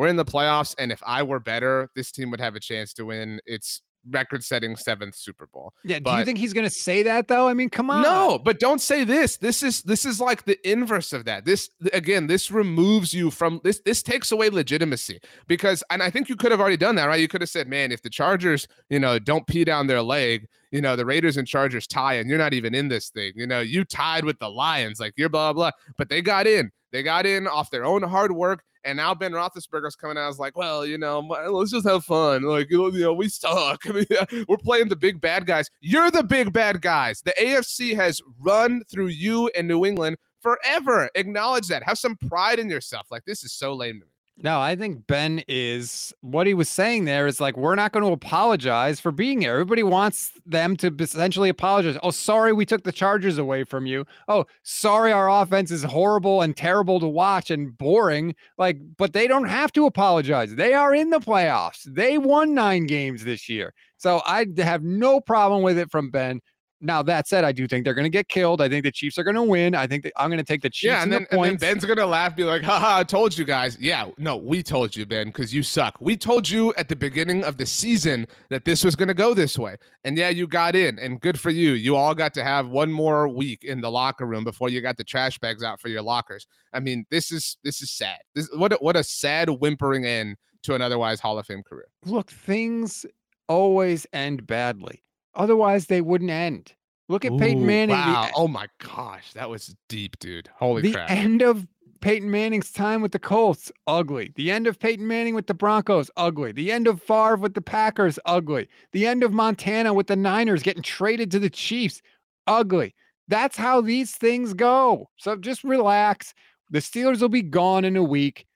We're 0.00 0.08
in 0.08 0.16
the 0.16 0.24
playoffs, 0.24 0.74
and 0.78 0.90
if 0.90 1.02
I 1.04 1.22
were 1.22 1.40
better, 1.40 1.90
this 1.94 2.10
team 2.10 2.30
would 2.30 2.40
have 2.40 2.54
a 2.54 2.60
chance 2.60 2.94
to 2.94 3.04
win 3.04 3.38
its 3.44 3.82
record-setting 4.08 4.76
seventh 4.76 5.14
Super 5.14 5.46
Bowl. 5.46 5.74
Yeah. 5.84 5.98
do 5.98 6.10
you 6.12 6.24
think 6.24 6.38
he's 6.38 6.54
going 6.54 6.66
to 6.66 6.74
say 6.74 7.02
that 7.02 7.28
though? 7.28 7.46
I 7.48 7.52
mean, 7.52 7.68
come 7.68 7.90
on. 7.90 8.00
No, 8.00 8.40
but 8.42 8.58
don't 8.58 8.80
say 8.80 9.04
this. 9.04 9.36
This 9.36 9.62
is 9.62 9.82
this 9.82 10.06
is 10.06 10.18
like 10.18 10.46
the 10.46 10.56
inverse 10.66 11.12
of 11.12 11.26
that. 11.26 11.44
This 11.44 11.68
again, 11.92 12.28
this 12.28 12.50
removes 12.50 13.12
you 13.12 13.30
from 13.30 13.60
this. 13.62 13.82
This 13.84 14.02
takes 14.02 14.32
away 14.32 14.48
legitimacy 14.48 15.20
because, 15.48 15.84
and 15.90 16.02
I 16.02 16.08
think 16.08 16.30
you 16.30 16.36
could 16.36 16.50
have 16.50 16.60
already 16.60 16.78
done 16.78 16.94
that, 16.94 17.04
right? 17.04 17.20
You 17.20 17.28
could 17.28 17.42
have 17.42 17.50
said, 17.50 17.68
"Man, 17.68 17.92
if 17.92 18.00
the 18.00 18.08
Chargers, 18.08 18.66
you 18.88 19.00
know, 19.00 19.18
don't 19.18 19.46
pee 19.46 19.64
down 19.64 19.86
their 19.86 20.00
leg, 20.00 20.48
you 20.70 20.80
know, 20.80 20.96
the 20.96 21.04
Raiders 21.04 21.36
and 21.36 21.46
Chargers 21.46 21.86
tie, 21.86 22.14
and 22.14 22.30
you're 22.30 22.38
not 22.38 22.54
even 22.54 22.74
in 22.74 22.88
this 22.88 23.10
thing. 23.10 23.34
You 23.36 23.46
know, 23.46 23.60
you 23.60 23.84
tied 23.84 24.24
with 24.24 24.38
the 24.38 24.48
Lions, 24.48 24.98
like 24.98 25.12
you're 25.18 25.28
blah 25.28 25.52
blah." 25.52 25.72
blah. 25.72 25.92
But 25.98 26.08
they 26.08 26.22
got 26.22 26.46
in. 26.46 26.70
They 26.90 27.02
got 27.02 27.26
in 27.26 27.46
off 27.46 27.68
their 27.68 27.84
own 27.84 28.02
hard 28.02 28.32
work. 28.32 28.64
And 28.84 28.96
now 28.96 29.14
Ben 29.14 29.32
Roethlisberger's 29.32 29.96
coming 29.96 30.16
out 30.16 30.28
as 30.28 30.38
like, 30.38 30.56
well, 30.56 30.86
you 30.86 30.98
know, 30.98 31.20
let's 31.20 31.70
just 31.70 31.86
have 31.86 32.04
fun. 32.04 32.42
Like, 32.42 32.70
you 32.70 32.78
know, 32.78 32.88
you 32.88 33.00
know, 33.00 33.12
we 33.12 33.28
suck. 33.28 33.82
I 33.86 33.92
mean, 33.92 34.44
we're 34.48 34.56
playing 34.56 34.88
the 34.88 34.96
big 34.96 35.20
bad 35.20 35.46
guys. 35.46 35.68
You're 35.80 36.10
the 36.10 36.22
big 36.22 36.52
bad 36.52 36.80
guys. 36.80 37.20
The 37.22 37.34
AFC 37.40 37.94
has 37.96 38.20
run 38.40 38.82
through 38.90 39.08
you 39.08 39.48
and 39.56 39.68
New 39.68 39.84
England 39.84 40.16
forever. 40.40 41.10
Acknowledge 41.14 41.68
that. 41.68 41.82
Have 41.82 41.98
some 41.98 42.16
pride 42.16 42.58
in 42.58 42.70
yourself. 42.70 43.08
Like, 43.10 43.24
this 43.24 43.44
is 43.44 43.52
so 43.52 43.74
lame 43.74 44.00
to 44.00 44.06
me. 44.06 44.12
No, 44.42 44.58
I 44.58 44.74
think 44.74 45.06
Ben 45.06 45.42
is 45.48 46.14
what 46.22 46.46
he 46.46 46.54
was 46.54 46.70
saying 46.70 47.04
there 47.04 47.26
is 47.26 47.42
like, 47.42 47.58
we're 47.58 47.74
not 47.74 47.92
going 47.92 48.06
to 48.06 48.12
apologize 48.12 48.98
for 48.98 49.12
being 49.12 49.42
here. 49.42 49.52
Everybody 49.52 49.82
wants 49.82 50.32
them 50.46 50.76
to 50.78 50.94
essentially 50.98 51.50
apologize. 51.50 51.98
Oh, 52.02 52.10
sorry, 52.10 52.54
we 52.54 52.64
took 52.64 52.82
the 52.82 52.92
Chargers 52.92 53.36
away 53.36 53.64
from 53.64 53.84
you. 53.84 54.06
Oh, 54.28 54.46
sorry, 54.62 55.12
our 55.12 55.28
offense 55.28 55.70
is 55.70 55.82
horrible 55.82 56.40
and 56.40 56.56
terrible 56.56 57.00
to 57.00 57.06
watch 57.06 57.50
and 57.50 57.76
boring. 57.76 58.34
Like, 58.56 58.78
but 58.96 59.12
they 59.12 59.26
don't 59.28 59.48
have 59.48 59.72
to 59.72 59.84
apologize. 59.84 60.54
They 60.54 60.72
are 60.72 60.94
in 60.94 61.10
the 61.10 61.20
playoffs. 61.20 61.82
They 61.84 62.16
won 62.16 62.54
nine 62.54 62.86
games 62.86 63.24
this 63.24 63.46
year. 63.46 63.74
So 63.98 64.22
I 64.24 64.46
have 64.56 64.82
no 64.82 65.20
problem 65.20 65.62
with 65.62 65.76
it 65.76 65.90
from 65.90 66.10
Ben. 66.10 66.40
Now 66.80 67.02
that 67.02 67.28
said, 67.28 67.44
I 67.44 67.52
do 67.52 67.68
think 67.68 67.84
they're 67.84 67.94
going 67.94 68.04
to 68.04 68.10
get 68.10 68.28
killed. 68.28 68.62
I 68.62 68.68
think 68.68 68.84
the 68.84 68.92
Chiefs 68.92 69.18
are 69.18 69.22
going 69.22 69.36
to 69.36 69.42
win. 69.42 69.74
I 69.74 69.86
think 69.86 70.02
that 70.04 70.12
I'm 70.16 70.30
going 70.30 70.38
to 70.38 70.44
take 70.44 70.62
the 70.62 70.70
Chiefs. 70.70 70.90
Yeah, 70.90 71.02
and 71.02 71.12
then, 71.12 71.26
the 71.30 71.38
and 71.38 71.44
then 71.44 71.56
Ben's 71.56 71.84
going 71.84 71.98
to 71.98 72.06
laugh, 72.06 72.34
be 72.34 72.44
like, 72.44 72.62
"Haha, 72.62 73.00
I 73.00 73.04
told 73.04 73.36
you 73.36 73.44
guys." 73.44 73.76
Yeah, 73.78 74.08
no, 74.18 74.36
we 74.36 74.62
told 74.62 74.96
you, 74.96 75.04
Ben, 75.04 75.26
because 75.26 75.52
you 75.52 75.62
suck. 75.62 75.96
We 76.00 76.16
told 76.16 76.48
you 76.48 76.72
at 76.74 76.88
the 76.88 76.96
beginning 76.96 77.44
of 77.44 77.58
the 77.58 77.66
season 77.66 78.26
that 78.48 78.64
this 78.64 78.82
was 78.82 78.96
going 78.96 79.08
to 79.08 79.14
go 79.14 79.34
this 79.34 79.58
way, 79.58 79.76
and 80.04 80.16
yeah, 80.16 80.30
you 80.30 80.46
got 80.46 80.74
in, 80.74 80.98
and 80.98 81.20
good 81.20 81.38
for 81.38 81.50
you. 81.50 81.72
You 81.72 81.96
all 81.96 82.14
got 82.14 82.32
to 82.34 82.44
have 82.44 82.68
one 82.68 82.90
more 82.90 83.28
week 83.28 83.64
in 83.64 83.80
the 83.80 83.90
locker 83.90 84.26
room 84.26 84.44
before 84.44 84.70
you 84.70 84.80
got 84.80 84.96
the 84.96 85.04
trash 85.04 85.38
bags 85.38 85.62
out 85.62 85.80
for 85.80 85.88
your 85.88 86.02
lockers. 86.02 86.46
I 86.72 86.80
mean, 86.80 87.04
this 87.10 87.30
is 87.30 87.58
this 87.62 87.82
is 87.82 87.90
sad. 87.90 88.18
This 88.34 88.48
what 88.54 88.72
a, 88.72 88.76
what 88.76 88.96
a 88.96 89.04
sad 89.04 89.50
whimpering 89.50 90.06
end 90.06 90.36
to 90.62 90.74
an 90.74 90.82
otherwise 90.82 91.20
Hall 91.20 91.38
of 91.38 91.46
Fame 91.46 91.62
career. 91.62 91.88
Look, 92.04 92.30
things 92.30 93.04
always 93.48 94.06
end 94.12 94.46
badly. 94.46 95.02
Otherwise, 95.34 95.86
they 95.86 96.00
wouldn't 96.00 96.30
end. 96.30 96.74
Look 97.08 97.24
at 97.24 97.36
Peyton 97.38 97.66
Manning. 97.66 97.96
Wow. 97.96 98.26
The, 98.26 98.32
oh 98.36 98.48
my 98.48 98.68
gosh, 98.78 99.32
that 99.32 99.50
was 99.50 99.74
deep, 99.88 100.18
dude. 100.20 100.48
Holy 100.56 100.82
the 100.82 100.92
crap. 100.92 101.08
The 101.08 101.14
end 101.14 101.42
of 101.42 101.66
Peyton 102.00 102.30
Manning's 102.30 102.70
time 102.70 103.02
with 103.02 103.12
the 103.12 103.18
Colts, 103.18 103.70
ugly. 103.86 104.32
The 104.36 104.50
end 104.50 104.66
of 104.66 104.78
Peyton 104.78 105.06
Manning 105.06 105.34
with 105.34 105.46
the 105.46 105.54
Broncos, 105.54 106.10
ugly. 106.16 106.52
The 106.52 106.72
end 106.72 106.86
of 106.86 107.02
Favre 107.02 107.36
with 107.36 107.54
the 107.54 107.60
Packers, 107.60 108.18
ugly. 108.24 108.68
The 108.92 109.06
end 109.06 109.22
of 109.22 109.32
Montana 109.32 109.92
with 109.92 110.06
the 110.06 110.16
Niners 110.16 110.62
getting 110.62 110.82
traded 110.82 111.30
to 111.32 111.38
the 111.38 111.50
Chiefs, 111.50 112.00
ugly. 112.46 112.94
That's 113.28 113.56
how 113.56 113.80
these 113.80 114.16
things 114.16 114.54
go. 114.54 115.10
So 115.16 115.36
just 115.36 115.62
relax. 115.62 116.32
The 116.70 116.78
Steelers 116.78 117.20
will 117.20 117.28
be 117.28 117.42
gone 117.42 117.84
in 117.84 117.96
a 117.96 118.04
week. 118.04 118.46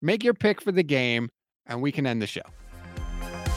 Make 0.00 0.24
your 0.24 0.34
pick 0.34 0.60
for 0.60 0.72
the 0.72 0.82
game, 0.82 1.30
and 1.66 1.82
we 1.82 1.92
can 1.92 2.06
end 2.06 2.22
the 2.22 2.26
show. 2.26 2.42